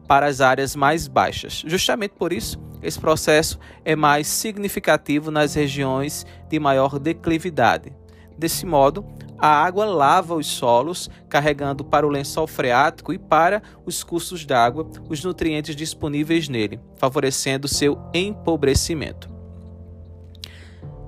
para 0.06 0.26
as 0.26 0.40
áreas 0.40 0.76
mais 0.76 1.08
baixas. 1.08 1.62
Justamente 1.66 2.12
por 2.12 2.32
isso, 2.32 2.58
esse 2.82 2.98
processo 2.98 3.58
é 3.84 3.96
mais 3.96 4.26
significativo 4.26 5.30
nas 5.30 5.54
regiões 5.54 6.26
de 6.48 6.58
maior 6.60 6.98
declividade. 6.98 7.92
Desse 8.36 8.66
modo, 8.66 9.04
a 9.38 9.48
água 9.48 9.84
lava 9.84 10.34
os 10.34 10.46
solos, 10.46 11.10
carregando 11.28 11.84
para 11.84 12.06
o 12.06 12.10
lençol 12.10 12.46
freático 12.46 13.12
e 13.12 13.18
para 13.18 13.62
os 13.84 14.04
cursos 14.04 14.44
d'água 14.44 14.88
os 15.08 15.24
nutrientes 15.24 15.74
disponíveis 15.74 16.48
nele, 16.48 16.78
favorecendo 16.96 17.66
seu 17.66 17.98
empobrecimento. 18.12 19.28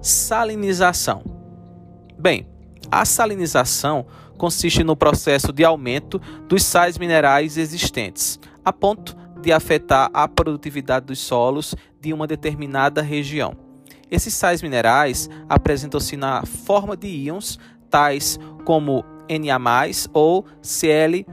Salinização 0.00 1.36
Bem, 2.18 2.46
a 2.90 3.05
salinização 3.05 4.07
consiste 4.38 4.83
no 4.83 4.96
processo 4.96 5.52
de 5.52 5.64
aumento 5.64 6.20
dos 6.48 6.62
sais 6.62 6.98
minerais 6.98 7.57
existentes, 7.57 8.38
a 8.64 8.72
ponto 8.72 9.16
de 9.40 9.52
afetar 9.52 10.11
a 10.12 10.26
produtividade 10.26 11.07
dos 11.07 11.18
solos 11.18 11.74
de 12.00 12.12
uma 12.12 12.26
determinada 12.26 13.02
região. 13.02 13.57
Esses 14.11 14.35
sais 14.35 14.62
minerais 14.62 15.29
apresentam-se 15.48 16.16
na 16.16 16.44
forma 16.46 16.96
de 16.96 17.09
íons, 17.09 17.59
tais 17.90 18.38
como 18.64 19.05
Na 19.29 20.09
ou 20.12 20.44
Cl-, 20.62 21.26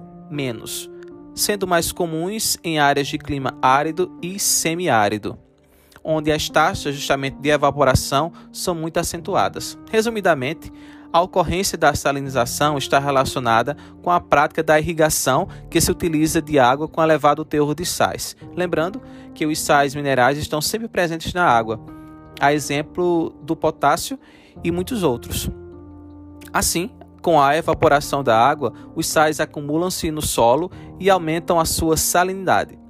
sendo 1.33 1.67
mais 1.67 1.91
comuns 1.91 2.57
em 2.63 2.79
áreas 2.79 3.07
de 3.07 3.17
clima 3.17 3.57
árido 3.61 4.11
e 4.21 4.39
semiárido 4.39 5.37
onde 6.03 6.31
as 6.31 6.49
taxas 6.49 6.95
justamente 6.95 7.37
de 7.39 7.49
evaporação 7.49 8.31
são 8.51 8.75
muito 8.75 8.97
acentuadas. 8.97 9.77
Resumidamente, 9.89 10.71
a 11.13 11.21
ocorrência 11.21 11.77
da 11.77 11.93
salinização 11.93 12.75
está 12.75 12.97
relacionada 12.97 13.77
com 14.01 14.09
a 14.09 14.19
prática 14.19 14.63
da 14.63 14.79
irrigação 14.79 15.47
que 15.69 15.79
se 15.79 15.91
utiliza 15.91 16.41
de 16.41 16.57
água 16.57 16.87
com 16.87 17.03
elevado 17.03 17.45
teor 17.45 17.75
de 17.75 17.85
sais. 17.85 18.35
Lembrando 18.55 18.99
que 19.35 19.45
os 19.45 19.59
sais 19.59 19.93
minerais 19.93 20.39
estão 20.39 20.59
sempre 20.59 20.87
presentes 20.87 21.31
na 21.31 21.45
água, 21.45 21.79
a 22.39 22.51
exemplo 22.51 23.29
do 23.43 23.55
potássio 23.55 24.17
e 24.63 24.71
muitos 24.71 25.03
outros. 25.03 25.49
Assim, 26.51 26.89
com 27.21 27.39
a 27.39 27.55
evaporação 27.55 28.23
da 28.23 28.37
água, 28.37 28.73
os 28.95 29.07
sais 29.07 29.39
acumulam-se 29.39 30.09
no 30.11 30.21
solo 30.21 30.71
e 30.99 31.09
aumentam 31.11 31.59
a 31.59 31.65
sua 31.65 31.95
salinidade. 31.95 32.82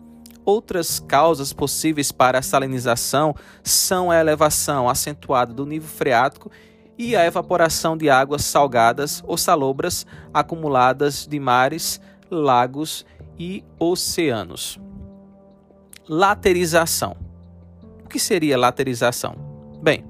Outras 0.46 1.00
causas 1.00 1.54
possíveis 1.54 2.12
para 2.12 2.40
a 2.40 2.42
salinização 2.42 3.34
são 3.64 4.12
a 4.12 4.20
elevação 4.20 4.90
acentuada 4.90 5.54
do 5.54 5.66
nível 5.66 5.88
freático 5.88 6.52
e 6.98 7.16
a 7.16 7.26
evaporação 7.26 7.98
de 7.98 8.10
águas 8.10 8.44
salgadas 8.44 9.24
ou 9.26 9.38
salobras 9.38 10.06
acumuladas 10.34 11.26
de 11.26 11.40
mares, 11.40 12.00
lagos 12.30 13.06
e 13.40 13.64
oceanos. 13.80 14.80
Laterização. 16.08 17.16
O 18.04 18.10
que 18.10 18.20
seria 18.20 18.58
laterização? 18.58 19.36
Bem, 19.82 20.06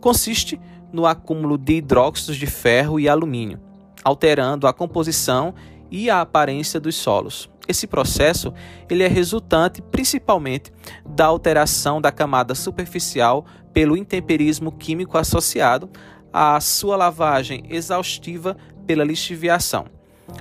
consiste 0.00 0.60
no 0.92 1.06
acúmulo 1.06 1.58
de 1.58 1.74
hidróxidos 1.74 2.36
de 2.36 2.46
ferro 2.46 3.00
e 3.00 3.08
alumínio, 3.08 3.60
alterando 4.04 4.66
a 4.66 4.72
composição 4.72 5.54
e 5.90 6.08
a 6.08 6.20
aparência 6.20 6.78
dos 6.78 6.94
solos. 6.94 7.51
Esse 7.66 7.86
processo 7.86 8.52
ele 8.90 9.02
é 9.02 9.08
resultante 9.08 9.80
principalmente 9.80 10.72
da 11.06 11.26
alteração 11.26 12.00
da 12.00 12.10
camada 12.10 12.54
superficial 12.54 13.46
pelo 13.72 13.96
intemperismo 13.96 14.72
químico 14.72 15.16
associado 15.16 15.88
à 16.32 16.60
sua 16.60 16.96
lavagem 16.96 17.64
exaustiva 17.68 18.56
pela 18.86 19.04
lixiviação. 19.04 19.86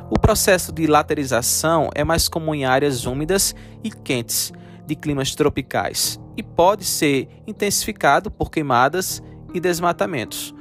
O 0.09 0.19
processo 0.19 0.71
de 0.71 0.87
laterização 0.87 1.89
é 1.93 2.03
mais 2.03 2.27
comum 2.27 2.55
em 2.55 2.65
áreas 2.65 3.05
úmidas 3.05 3.55
e 3.83 3.91
quentes 3.91 4.51
de 4.85 4.95
climas 4.95 5.35
tropicais 5.35 6.19
e 6.35 6.43
pode 6.43 6.85
ser 6.85 7.27
intensificado 7.45 8.31
por 8.31 8.49
queimadas 8.49 9.21
e 9.53 9.59
desmatamentos, 9.59 10.53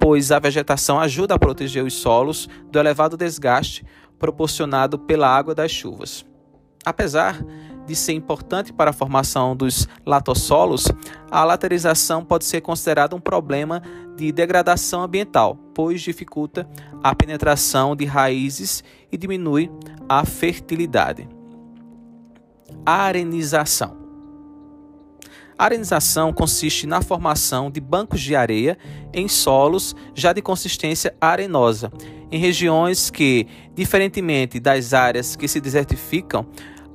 pois 0.00 0.32
a 0.32 0.38
vegetação 0.38 0.98
ajuda 0.98 1.34
a 1.34 1.38
proteger 1.38 1.84
os 1.84 1.94
solos 1.94 2.48
do 2.70 2.78
elevado 2.78 3.16
desgaste 3.16 3.84
proporcionado 4.18 4.98
pela 4.98 5.28
água 5.28 5.54
das 5.54 5.70
chuvas. 5.70 6.24
Apesar 6.84 7.44
de 7.86 7.96
ser 7.96 8.12
importante 8.12 8.72
para 8.72 8.90
a 8.90 8.92
formação 8.92 9.56
dos 9.56 9.88
latossolos, 10.04 10.88
a 11.30 11.42
laterização 11.44 12.24
pode 12.24 12.44
ser 12.44 12.60
considerada 12.60 13.16
um 13.16 13.20
problema 13.20 13.82
de 14.16 14.30
degradação 14.30 15.02
ambiental, 15.02 15.56
pois 15.74 16.02
dificulta 16.02 16.68
a 17.02 17.14
penetração 17.14 17.96
de 17.96 18.04
raízes 18.04 18.84
e 19.10 19.16
diminui 19.16 19.70
a 20.08 20.24
fertilidade. 20.24 21.28
Arenização. 22.84 24.07
Arenização 25.58 26.32
consiste 26.32 26.86
na 26.86 27.02
formação 27.02 27.68
de 27.68 27.80
bancos 27.80 28.20
de 28.20 28.36
areia 28.36 28.78
em 29.12 29.26
solos 29.26 29.96
já 30.14 30.32
de 30.32 30.40
consistência 30.40 31.12
arenosa, 31.20 31.90
em 32.30 32.38
regiões 32.38 33.10
que, 33.10 33.44
diferentemente 33.74 34.60
das 34.60 34.94
áreas 34.94 35.34
que 35.34 35.48
se 35.48 35.60
desertificam, 35.60 36.46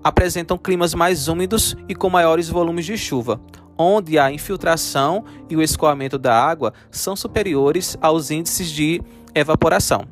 apresentam 0.01 0.57
climas 0.57 0.93
mais 0.93 1.27
úmidos 1.27 1.75
e 1.89 1.93
com 1.93 2.09
maiores 2.09 2.47
volumes 2.47 2.85
de 2.85 2.97
chuva, 2.97 3.41
onde 3.77 4.17
a 4.17 4.31
infiltração 4.31 5.25
e 5.49 5.57
o 5.57 5.61
escoamento 5.61 6.17
da 6.17 6.33
água 6.33 6.73
são 6.89 7.17
superiores 7.17 7.97
aos 8.01 8.31
índices 8.31 8.69
de 8.69 9.01
evaporação. 9.35 10.07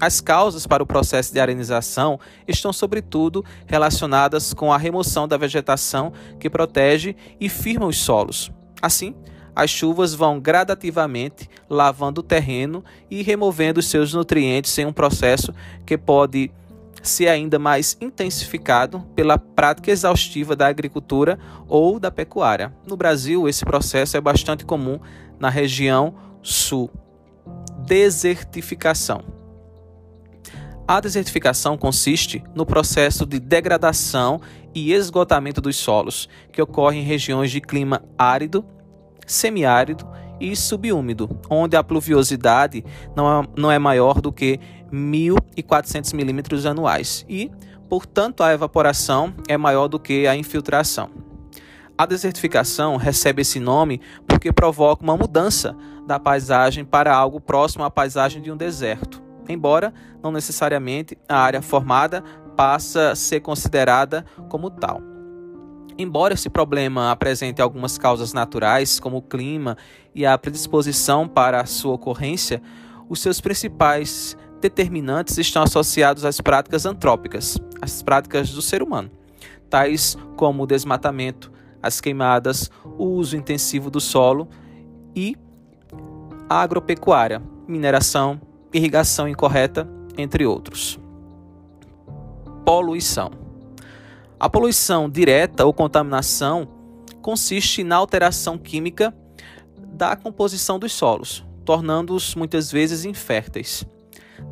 As 0.00 0.20
causas 0.20 0.66
para 0.66 0.82
o 0.82 0.86
processo 0.86 1.32
de 1.32 1.40
arenização 1.40 2.18
estão, 2.46 2.72
sobretudo, 2.72 3.44
relacionadas 3.66 4.52
com 4.52 4.72
a 4.72 4.78
remoção 4.78 5.28
da 5.28 5.36
vegetação 5.36 6.12
que 6.38 6.50
protege 6.50 7.16
e 7.40 7.48
firma 7.48 7.86
os 7.86 7.98
solos. 7.98 8.50
Assim, 8.82 9.14
as 9.54 9.70
chuvas 9.70 10.14
vão 10.14 10.40
gradativamente 10.40 11.48
lavando 11.70 12.20
o 12.20 12.24
terreno 12.24 12.84
e 13.10 13.22
removendo 13.22 13.80
seus 13.80 14.12
nutrientes 14.12 14.76
em 14.78 14.84
um 14.84 14.92
processo 14.92 15.54
que 15.86 15.96
pode 15.96 16.50
ser 17.02 17.28
ainda 17.28 17.58
mais 17.58 17.96
intensificado 18.00 19.00
pela 19.14 19.38
prática 19.38 19.90
exaustiva 19.90 20.56
da 20.56 20.66
agricultura 20.66 21.38
ou 21.68 22.00
da 22.00 22.10
pecuária. 22.10 22.74
No 22.86 22.96
Brasil, 22.96 23.48
esse 23.48 23.64
processo 23.64 24.16
é 24.16 24.20
bastante 24.20 24.64
comum 24.64 24.98
na 25.38 25.50
região 25.50 26.14
sul. 26.42 26.90
Desertificação. 27.86 29.33
A 30.86 31.00
desertificação 31.00 31.78
consiste 31.78 32.44
no 32.54 32.66
processo 32.66 33.24
de 33.24 33.40
degradação 33.40 34.38
e 34.74 34.92
esgotamento 34.92 35.58
dos 35.58 35.76
solos, 35.76 36.28
que 36.52 36.60
ocorre 36.60 36.98
em 36.98 37.02
regiões 37.02 37.50
de 37.50 37.58
clima 37.58 38.02
árido, 38.18 38.62
semiárido 39.26 40.06
e 40.38 40.54
subúmido, 40.54 41.40
onde 41.48 41.74
a 41.74 41.82
pluviosidade 41.82 42.84
não 43.16 43.40
é, 43.40 43.48
não 43.56 43.72
é 43.72 43.78
maior 43.78 44.20
do 44.20 44.30
que 44.30 44.60
1.400 44.92 46.14
milímetros 46.14 46.66
anuais 46.66 47.24
e, 47.26 47.50
portanto, 47.88 48.42
a 48.42 48.52
evaporação 48.52 49.32
é 49.48 49.56
maior 49.56 49.88
do 49.88 49.98
que 49.98 50.26
a 50.26 50.36
infiltração. 50.36 51.08
A 51.96 52.04
desertificação 52.04 52.96
recebe 52.96 53.40
esse 53.40 53.58
nome 53.58 54.02
porque 54.26 54.52
provoca 54.52 55.02
uma 55.02 55.16
mudança 55.16 55.74
da 56.06 56.20
paisagem 56.20 56.84
para 56.84 57.14
algo 57.14 57.40
próximo 57.40 57.84
à 57.84 57.90
paisagem 57.90 58.42
de 58.42 58.52
um 58.52 58.56
deserto 58.56 59.24
embora 59.48 59.92
não 60.22 60.32
necessariamente 60.32 61.16
a 61.28 61.36
área 61.36 61.62
formada 61.62 62.22
passa 62.56 63.10
a 63.10 63.16
ser 63.16 63.40
considerada 63.40 64.24
como 64.48 64.70
tal. 64.70 65.00
Embora 65.96 66.34
esse 66.34 66.50
problema 66.50 67.10
apresente 67.10 67.62
algumas 67.62 67.96
causas 67.96 68.32
naturais, 68.32 68.98
como 68.98 69.18
o 69.18 69.22
clima 69.22 69.76
e 70.14 70.26
a 70.26 70.36
predisposição 70.36 71.28
para 71.28 71.60
a 71.60 71.66
sua 71.66 71.94
ocorrência, 71.94 72.60
os 73.08 73.20
seus 73.20 73.40
principais 73.40 74.36
determinantes 74.60 75.38
estão 75.38 75.62
associados 75.62 76.24
às 76.24 76.40
práticas 76.40 76.84
antrópicas, 76.84 77.58
as 77.80 78.02
práticas 78.02 78.50
do 78.50 78.62
ser 78.62 78.82
humano, 78.82 79.10
tais 79.70 80.16
como 80.36 80.62
o 80.64 80.66
desmatamento, 80.66 81.52
as 81.82 82.00
queimadas, 82.00 82.70
o 82.98 83.04
uso 83.04 83.36
intensivo 83.36 83.90
do 83.90 84.00
solo 84.00 84.48
e 85.14 85.36
a 86.48 86.60
agropecuária, 86.60 87.42
mineração, 87.68 88.40
irrigação 88.74 89.28
incorreta, 89.28 89.88
entre 90.18 90.44
outros. 90.44 90.98
Poluição. 92.64 93.30
A 94.38 94.50
poluição 94.50 95.08
direta 95.08 95.64
ou 95.64 95.72
contaminação 95.72 96.68
consiste 97.22 97.84
na 97.84 97.96
alteração 97.96 98.58
química 98.58 99.14
da 99.78 100.16
composição 100.16 100.78
dos 100.78 100.92
solos, 100.92 101.44
tornando-os 101.64 102.34
muitas 102.34 102.70
vezes 102.70 103.04
inférteis. 103.04 103.86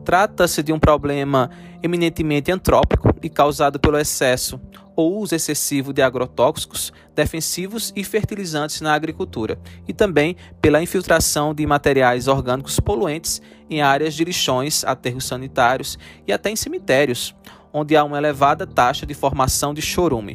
Trata-se 0.05 0.63
de 0.63 0.73
um 0.73 0.79
problema 0.79 1.51
eminentemente 1.83 2.53
antrópico 2.53 3.11
e 3.23 3.29
causado 3.29 3.81
pelo 3.81 3.99
excesso 3.99 4.61
ou 4.94 5.18
uso 5.18 5.35
excessivo 5.35 5.92
de 5.92 6.02
agrotóxicos, 6.02 6.92
defensivos 7.14 7.92
e 7.96 8.05
fertilizantes 8.05 8.81
na 8.81 8.94
agricultura, 8.94 9.59
e 9.87 9.92
também 9.92 10.37
pela 10.61 10.83
infiltração 10.83 11.55
de 11.55 11.66
materiais 11.66 12.28
orgânicos 12.28 12.78
poluentes 12.81 13.40
em 13.68 13.81
áreas 13.81 14.14
de 14.14 14.24
lixões, 14.24 14.85
aterros 14.85 15.24
sanitários 15.24 15.98
e 16.26 16.33
até 16.33 16.50
em 16.50 16.57
cemitérios, 16.57 17.35
onde 17.72 17.96
há 17.96 18.05
uma 18.05 18.18
elevada 18.18 18.66
taxa 18.66 19.07
de 19.07 19.14
formação 19.14 19.72
de 19.72 19.81
chorume. 19.81 20.35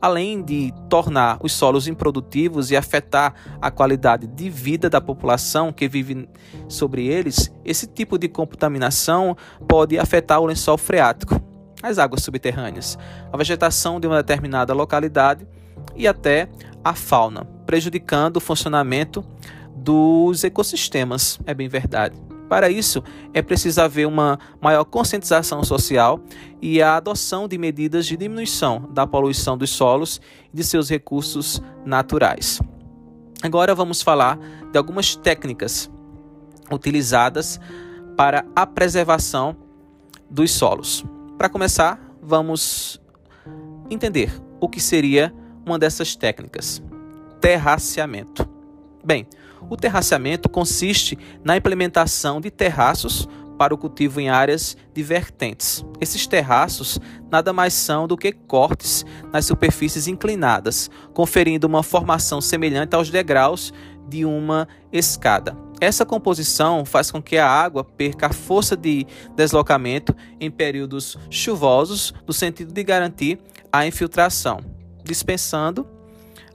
Além 0.00 0.42
de 0.42 0.72
tornar 0.88 1.38
os 1.42 1.52
solos 1.52 1.86
improdutivos 1.86 2.70
e 2.70 2.76
afetar 2.76 3.34
a 3.60 3.70
qualidade 3.70 4.26
de 4.26 4.48
vida 4.48 4.88
da 4.88 5.00
população 5.00 5.72
que 5.72 5.86
vive 5.86 6.26
sobre 6.68 7.06
eles, 7.06 7.52
esse 7.64 7.86
tipo 7.86 8.16
de 8.16 8.26
contaminação 8.26 9.36
pode 9.68 9.98
afetar 9.98 10.40
o 10.40 10.46
lençol 10.46 10.78
freático, 10.78 11.49
as 11.82 11.98
águas 11.98 12.22
subterrâneas, 12.22 12.98
a 13.32 13.36
vegetação 13.36 14.00
de 14.00 14.06
uma 14.06 14.16
determinada 14.16 14.72
localidade 14.74 15.46
e 15.96 16.06
até 16.06 16.48
a 16.84 16.94
fauna, 16.94 17.44
prejudicando 17.66 18.36
o 18.36 18.40
funcionamento 18.40 19.24
dos 19.74 20.44
ecossistemas. 20.44 21.38
É 21.46 21.54
bem 21.54 21.68
verdade. 21.68 22.16
Para 22.48 22.68
isso, 22.68 23.02
é 23.32 23.40
preciso 23.40 23.80
haver 23.80 24.08
uma 24.08 24.38
maior 24.60 24.84
conscientização 24.84 25.62
social 25.62 26.20
e 26.60 26.82
a 26.82 26.96
adoção 26.96 27.46
de 27.46 27.56
medidas 27.56 28.06
de 28.06 28.16
diminuição 28.16 28.88
da 28.92 29.06
poluição 29.06 29.56
dos 29.56 29.70
solos 29.70 30.20
e 30.52 30.56
de 30.56 30.64
seus 30.64 30.90
recursos 30.90 31.62
naturais. 31.84 32.60
Agora 33.40 33.72
vamos 33.72 34.02
falar 34.02 34.36
de 34.72 34.76
algumas 34.76 35.14
técnicas 35.14 35.88
utilizadas 36.70 37.60
para 38.16 38.44
a 38.54 38.66
preservação 38.66 39.56
dos 40.28 40.50
solos. 40.50 41.04
Para 41.40 41.48
começar, 41.48 41.98
vamos 42.22 43.00
entender 43.88 44.30
o 44.60 44.68
que 44.68 44.78
seria 44.78 45.32
uma 45.64 45.78
dessas 45.78 46.14
técnicas: 46.14 46.82
terraceamento. 47.40 48.46
Bem, 49.02 49.26
o 49.70 49.74
terraceamento 49.74 50.50
consiste 50.50 51.18
na 51.42 51.56
implementação 51.56 52.42
de 52.42 52.50
terraços 52.50 53.26
para 53.56 53.72
o 53.72 53.78
cultivo 53.78 54.20
em 54.20 54.28
áreas 54.28 54.76
divertentes. 54.92 55.82
Esses 55.98 56.26
terraços 56.26 57.00
nada 57.30 57.54
mais 57.54 57.72
são 57.72 58.06
do 58.06 58.18
que 58.18 58.32
cortes 58.32 59.06
nas 59.32 59.46
superfícies 59.46 60.06
inclinadas, 60.06 60.90
conferindo 61.14 61.66
uma 61.66 61.82
formação 61.82 62.42
semelhante 62.42 62.94
aos 62.94 63.08
degraus 63.08 63.72
de 64.06 64.26
uma 64.26 64.68
escada. 64.92 65.56
Essa 65.80 66.04
composição 66.04 66.84
faz 66.84 67.10
com 67.10 67.22
que 67.22 67.38
a 67.38 67.48
água 67.48 67.82
perca 67.82 68.26
a 68.26 68.32
força 68.32 68.76
de 68.76 69.06
deslocamento 69.34 70.14
em 70.38 70.50
períodos 70.50 71.16
chuvosos, 71.30 72.12
no 72.26 72.34
sentido 72.34 72.72
de 72.72 72.84
garantir 72.84 73.38
a 73.72 73.86
infiltração. 73.86 74.60
dispensando 75.02 75.88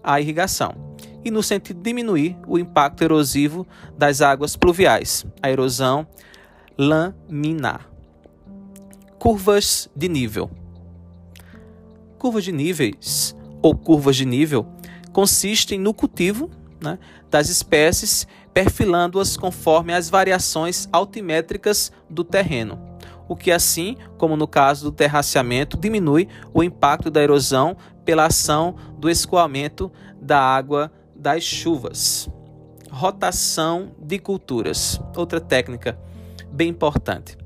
a 0.03 0.21
irrigação. 0.21 0.75
E 1.25 1.31
no 1.31 1.41
sentido 1.41 1.77
de 1.77 1.83
diminuir 1.83 2.37
o 2.47 2.59
impacto 2.59 3.03
erosivo 3.03 3.65
das 3.97 4.21
águas 4.21 4.55
pluviais, 4.55 5.25
a 5.41 5.49
erosão 5.49 6.07
laminar. 6.77 7.89
Curvas 9.17 9.89
de 9.95 10.07
nível. 10.07 10.51
Curvas 12.19 12.43
de 12.43 12.51
níveis 12.51 13.35
ou 13.61 13.75
curvas 13.75 14.15
de 14.15 14.25
nível 14.25 14.67
consistem 15.11 15.79
no 15.79 15.93
cultivo 15.93 16.51
né, 16.79 16.99
das 17.31 17.49
espécies, 17.49 18.27
perfilando-as 18.55 19.35
conforme 19.35 19.93
as 19.93 20.09
variações 20.09 20.87
altimétricas 20.89 21.91
do 22.09 22.23
terreno, 22.23 22.79
o 23.27 23.35
que 23.35 23.51
assim, 23.51 23.97
como 24.17 24.37
no 24.37 24.47
caso 24.47 24.85
do 24.85 24.95
terraceamento, 24.95 25.75
diminui 25.75 26.29
o 26.53 26.63
impacto 26.63 27.11
da 27.11 27.21
erosão 27.21 27.75
pela 28.05 28.27
ação 28.27 28.77
do 28.97 29.09
escoamento 29.09 29.91
da 30.21 30.39
água 30.39 30.89
das 31.13 31.43
chuvas. 31.43 32.29
Rotação 32.89 33.91
de 33.99 34.17
culturas, 34.19 35.01
outra 35.17 35.41
técnica 35.41 35.99
bem 36.49 36.69
importante. 36.69 37.37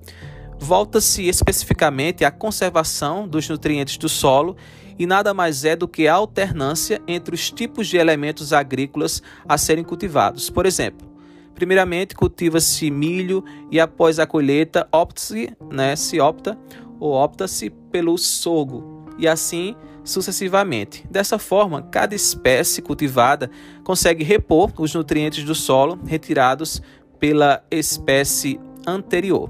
Volta-se 0.59 1.27
especificamente 1.27 2.23
à 2.23 2.29
conservação 2.29 3.27
dos 3.27 3.49
nutrientes 3.49 3.97
do 3.97 4.07
solo 4.07 4.55
e 4.99 5.05
nada 5.05 5.33
mais 5.33 5.63
é 5.63 5.77
do 5.77 5.87
que 5.87 6.09
a 6.09 6.13
alternância 6.13 7.01
entre 7.07 7.33
os 7.33 7.49
tipos 7.49 7.87
de 7.87 7.95
elementos 7.95 8.51
agrícolas 8.51 9.23
a 9.47 9.57
serem 9.57 9.83
cultivados. 9.83 10.49
Por 10.49 10.65
exemplo, 10.65 11.07
primeiramente 11.55 12.13
cultiva-se 12.13 12.91
milho 12.91 13.43
e 13.71 13.79
após 13.79 14.19
a 14.19 14.27
colheita 14.27 14.85
opta-se, 14.91 15.55
né, 15.71 15.95
se 15.95 16.19
opta 16.19 16.59
ou 16.99 17.13
opta-se 17.13 17.69
pelo 17.69 18.17
sorgo 18.17 19.05
e 19.17 19.25
assim 19.25 19.73
sucessivamente. 20.03 21.05
Dessa 21.09 21.39
forma, 21.39 21.81
cada 21.83 22.13
espécie 22.13 22.81
cultivada 22.81 23.49
consegue 23.85 24.23
repor 24.23 24.71
os 24.77 24.93
nutrientes 24.93 25.45
do 25.45 25.55
solo 25.55 25.97
retirados 26.05 26.81
pela 27.19 27.63
espécie 27.71 28.59
anterior. 28.85 29.49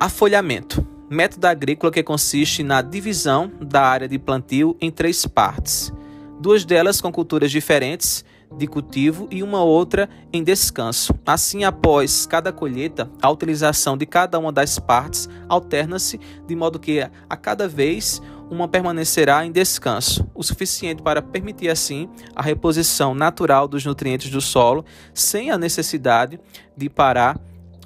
Afolhamento 0.00 0.97
método 1.10 1.46
agrícola 1.46 1.92
que 1.92 2.02
consiste 2.02 2.62
na 2.62 2.82
divisão 2.82 3.50
da 3.60 3.82
área 3.82 4.08
de 4.08 4.18
plantio 4.18 4.76
em 4.80 4.90
três 4.90 5.26
partes, 5.26 5.92
duas 6.40 6.64
delas 6.64 7.00
com 7.00 7.10
culturas 7.10 7.50
diferentes 7.50 8.24
de 8.56 8.66
cultivo 8.66 9.28
e 9.30 9.42
uma 9.42 9.62
outra 9.62 10.08
em 10.32 10.42
descanso. 10.42 11.14
Assim, 11.26 11.64
após 11.64 12.26
cada 12.26 12.52
colheita, 12.52 13.10
a 13.20 13.30
utilização 13.30 13.96
de 13.96 14.06
cada 14.06 14.38
uma 14.38 14.50
das 14.50 14.78
partes 14.78 15.28
alterna-se, 15.48 16.18
de 16.46 16.56
modo 16.56 16.78
que 16.78 17.00
a 17.00 17.36
cada 17.36 17.68
vez 17.68 18.22
uma 18.50 18.66
permanecerá 18.66 19.44
em 19.44 19.52
descanso, 19.52 20.26
o 20.34 20.42
suficiente 20.42 21.02
para 21.02 21.20
permitir 21.20 21.68
assim 21.68 22.08
a 22.34 22.42
reposição 22.42 23.14
natural 23.14 23.68
dos 23.68 23.84
nutrientes 23.84 24.30
do 24.30 24.40
solo, 24.40 24.84
sem 25.12 25.50
a 25.50 25.58
necessidade 25.58 26.40
de 26.74 26.88
parar 26.88 27.38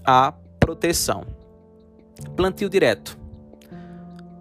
a 0.05 0.33
proteção. 0.61 1.42
Plantio 2.37 2.69
direto. 2.69 3.19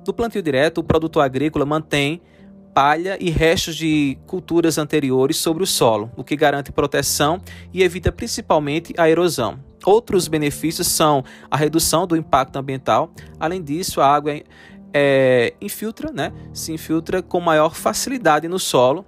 No 0.06 0.14
plantio 0.14 0.42
direto, 0.42 0.80
o 0.80 0.84
produtor 0.84 1.24
agrícola 1.24 1.66
mantém 1.66 2.22
palha 2.74 3.18
e 3.20 3.30
restos 3.30 3.76
de 3.76 4.18
culturas 4.26 4.78
anteriores 4.78 5.38
sobre 5.38 5.64
o 5.64 5.68
solo, 5.68 6.10
o 6.16 6.24
que 6.24 6.36
garante 6.36 6.72
proteção 6.72 7.40
e 7.74 7.84
evita 7.84 8.12
principalmente 8.12 8.94
a 8.98 9.10
erosão. 9.10 9.60
Outros 9.86 10.28
benefícios 10.28 10.88
são 10.88 11.24
a 11.50 11.58
redução 11.58 12.08
do 12.08 12.16
impacto 12.16 12.58
ambiental. 12.58 13.12
Além 13.40 13.62
disso, 13.62 14.00
a 14.00 14.08
água 14.08 14.34
é, 14.94 15.54
infiltra, 15.60 16.12
né, 16.12 16.32
se 16.54 16.72
infiltra 16.72 17.22
com 17.22 17.40
maior 17.40 17.76
facilidade 17.76 18.48
no 18.48 18.60
solo, 18.60 19.06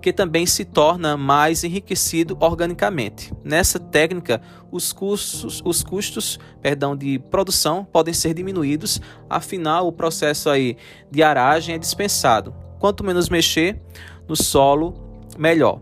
que 0.00 0.12
também 0.12 0.46
se 0.46 0.64
torna 0.64 1.16
mais 1.16 1.64
enriquecido 1.64 2.36
organicamente. 2.40 3.32
Nessa 3.44 3.78
técnica, 3.78 4.40
os 4.70 4.92
custos, 4.92 5.60
os 5.64 5.82
custos 5.82 6.38
perdão, 6.60 6.96
de 6.96 7.18
produção 7.18 7.84
podem 7.84 8.14
ser 8.14 8.34
diminuídos, 8.34 9.00
afinal 9.28 9.86
o 9.86 9.92
processo 9.92 10.48
aí 10.48 10.76
de 11.10 11.22
aragem 11.22 11.74
é 11.74 11.78
dispensado. 11.78 12.54
Quanto 12.78 13.02
menos 13.02 13.28
mexer 13.28 13.80
no 14.28 14.36
solo, 14.36 14.94
melhor. 15.36 15.80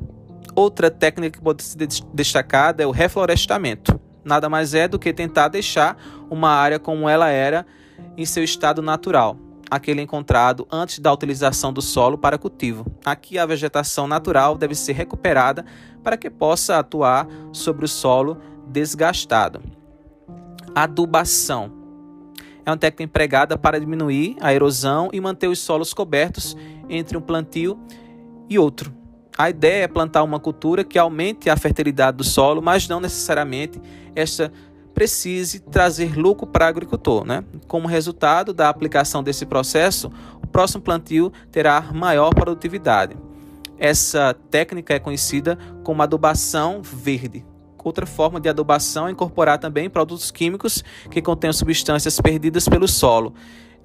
Outra 0.55 0.91
técnica 0.91 1.39
que 1.39 1.45
pode 1.45 1.63
ser 1.63 1.87
destacada 2.15 2.83
é 2.83 2.87
o 2.87 2.91
reflorestamento. 2.91 4.01
Nada 4.25 4.49
mais 4.49 4.75
é 4.75 4.89
do 4.89 4.99
que 4.99 5.13
tentar 5.13 5.49
deixar 5.49 5.97
uma 6.31 6.51
área 6.51 6.79
como 6.79 7.09
ela 7.09 7.29
era 7.29 7.67
em 8.17 8.25
seu 8.25 8.43
estado 8.43 8.81
natural 8.81 9.46
aquele 9.71 10.03
encontrado 10.03 10.67
antes 10.71 10.99
da 10.99 11.13
utilização 11.13 11.73
do 11.73 11.83
solo 11.83 12.17
para 12.17 12.39
cultivo. 12.39 12.87
Aqui 13.05 13.39
a 13.39 13.47
vegetação 13.47 14.07
natural 14.07 14.57
deve 14.57 14.75
ser 14.75 14.93
recuperada 14.93 15.65
para 16.03 16.17
que 16.17 16.31
possa 16.31 16.79
atuar 16.79 17.27
sobre 17.53 17.85
o 17.85 17.89
solo 17.89 18.39
desgastado. 18.69 19.61
Adubação 20.75 21.73
é 22.65 22.71
uma 22.71 22.77
técnica 22.77 23.05
empregada 23.05 23.57
para 23.57 23.79
diminuir 23.79 24.37
a 24.41 24.53
erosão 24.53 25.09
e 25.13 25.21
manter 25.21 25.49
os 25.49 25.61
solos 25.61 25.95
cobertos 25.95 26.57
entre 26.89 27.17
um 27.17 27.21
plantio 27.21 27.79
e 28.51 28.59
outro. 28.59 28.93
A 29.39 29.51
ideia 29.51 29.85
é 29.85 29.89
plantar 29.89 30.23
uma 30.23 30.41
cultura 30.41 30.83
que 30.83 30.99
aumente 30.99 31.49
a 31.51 31.57
fertilidade 31.57 32.17
do 32.17 32.25
solo, 32.25 32.63
mas 32.63 32.89
não 32.89 32.99
necessariamente 32.99 33.81
esta 34.15 34.51
precise 34.97 35.61
trazer 35.61 36.19
lucro 36.19 36.47
para 36.47 36.65
o 36.65 36.69
agricultor. 36.71 37.23
Né? 37.27 37.45
Como 37.69 37.87
resultado 37.87 38.55
da 38.55 38.71
aplicação 38.71 39.23
desse 39.23 39.45
processo, 39.45 40.11
o 40.43 40.47
próximo 40.47 40.83
plantio 40.83 41.31
terá 41.53 41.83
maior 41.93 42.31
produtividade. 42.35 43.15
Essa 43.79 44.35
técnica 44.51 44.95
é 44.95 44.99
conhecida 44.99 45.59
como 45.85 46.03
adubação 46.03 46.81
verde. 46.81 47.45
Outra 47.85 48.07
forma 48.07 48.41
de 48.41 48.49
adubação 48.49 49.07
é 49.07 49.11
incorporar 49.11 49.59
também 49.59 49.91
produtos 49.91 50.31
químicos 50.31 50.83
que 51.11 51.21
contenham 51.21 51.53
substâncias 51.53 52.19
perdidas 52.19 52.67
pelo 52.67 52.89
solo, 52.89 53.33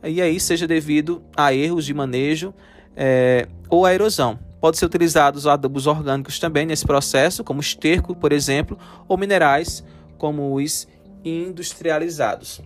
e 0.04 0.19
aí 0.19 0.39
seja 0.39 0.65
devido 0.65 1.21
a 1.38 1.54
erros 1.54 1.86
de 1.86 1.93
manejo 1.93 2.52
é, 2.95 3.47
ou 3.69 3.86
a 3.86 3.93
erosão. 3.93 4.39
Pode 4.60 4.80
ser 4.80 4.86
utilizados 4.86 5.45
adubos 5.45 5.86
orgânicos 5.86 6.39
também 6.39 6.65
nesse 6.65 6.84
processo, 6.84 7.43
como 7.43 7.60
esterco, 7.60 8.15
por 8.15 8.32
exemplo, 8.32 8.76
ou 9.08 9.17
minerais 9.17 9.84
como 10.21 10.54
os 10.54 10.88
industrializados. 11.24 12.62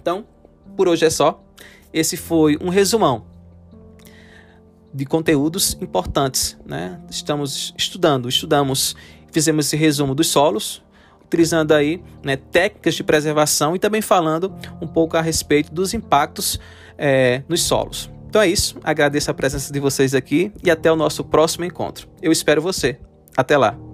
Então, 0.00 0.26
por 0.76 0.88
hoje 0.88 1.04
é 1.04 1.10
só. 1.10 1.42
Esse 1.92 2.16
foi 2.16 2.56
um 2.60 2.68
resumão 2.68 3.24
de 4.92 5.04
conteúdos 5.04 5.76
importantes. 5.80 6.56
Né? 6.66 7.00
Estamos 7.10 7.74
estudando, 7.76 8.28
estudamos, 8.28 8.94
fizemos 9.30 9.66
esse 9.66 9.76
resumo 9.76 10.14
dos 10.14 10.28
solos, 10.28 10.82
utilizando 11.24 11.72
aí 11.72 12.02
né, 12.22 12.36
técnicas 12.36 12.94
de 12.94 13.02
preservação 13.02 13.74
e 13.74 13.78
também 13.78 14.02
falando 14.02 14.54
um 14.80 14.86
pouco 14.86 15.16
a 15.16 15.20
respeito 15.20 15.72
dos 15.72 15.94
impactos 15.94 16.60
é, 16.98 17.42
nos 17.48 17.62
solos. 17.62 18.10
Então 18.28 18.40
é 18.40 18.48
isso, 18.48 18.78
agradeço 18.82 19.30
a 19.30 19.34
presença 19.34 19.72
de 19.72 19.78
vocês 19.78 20.14
aqui 20.14 20.52
e 20.64 20.70
até 20.70 20.90
o 20.90 20.96
nosso 20.96 21.22
próximo 21.22 21.64
encontro. 21.64 22.08
Eu 22.22 22.32
espero 22.32 22.62
você. 22.62 22.98
Até 23.36 23.56
lá! 23.56 23.91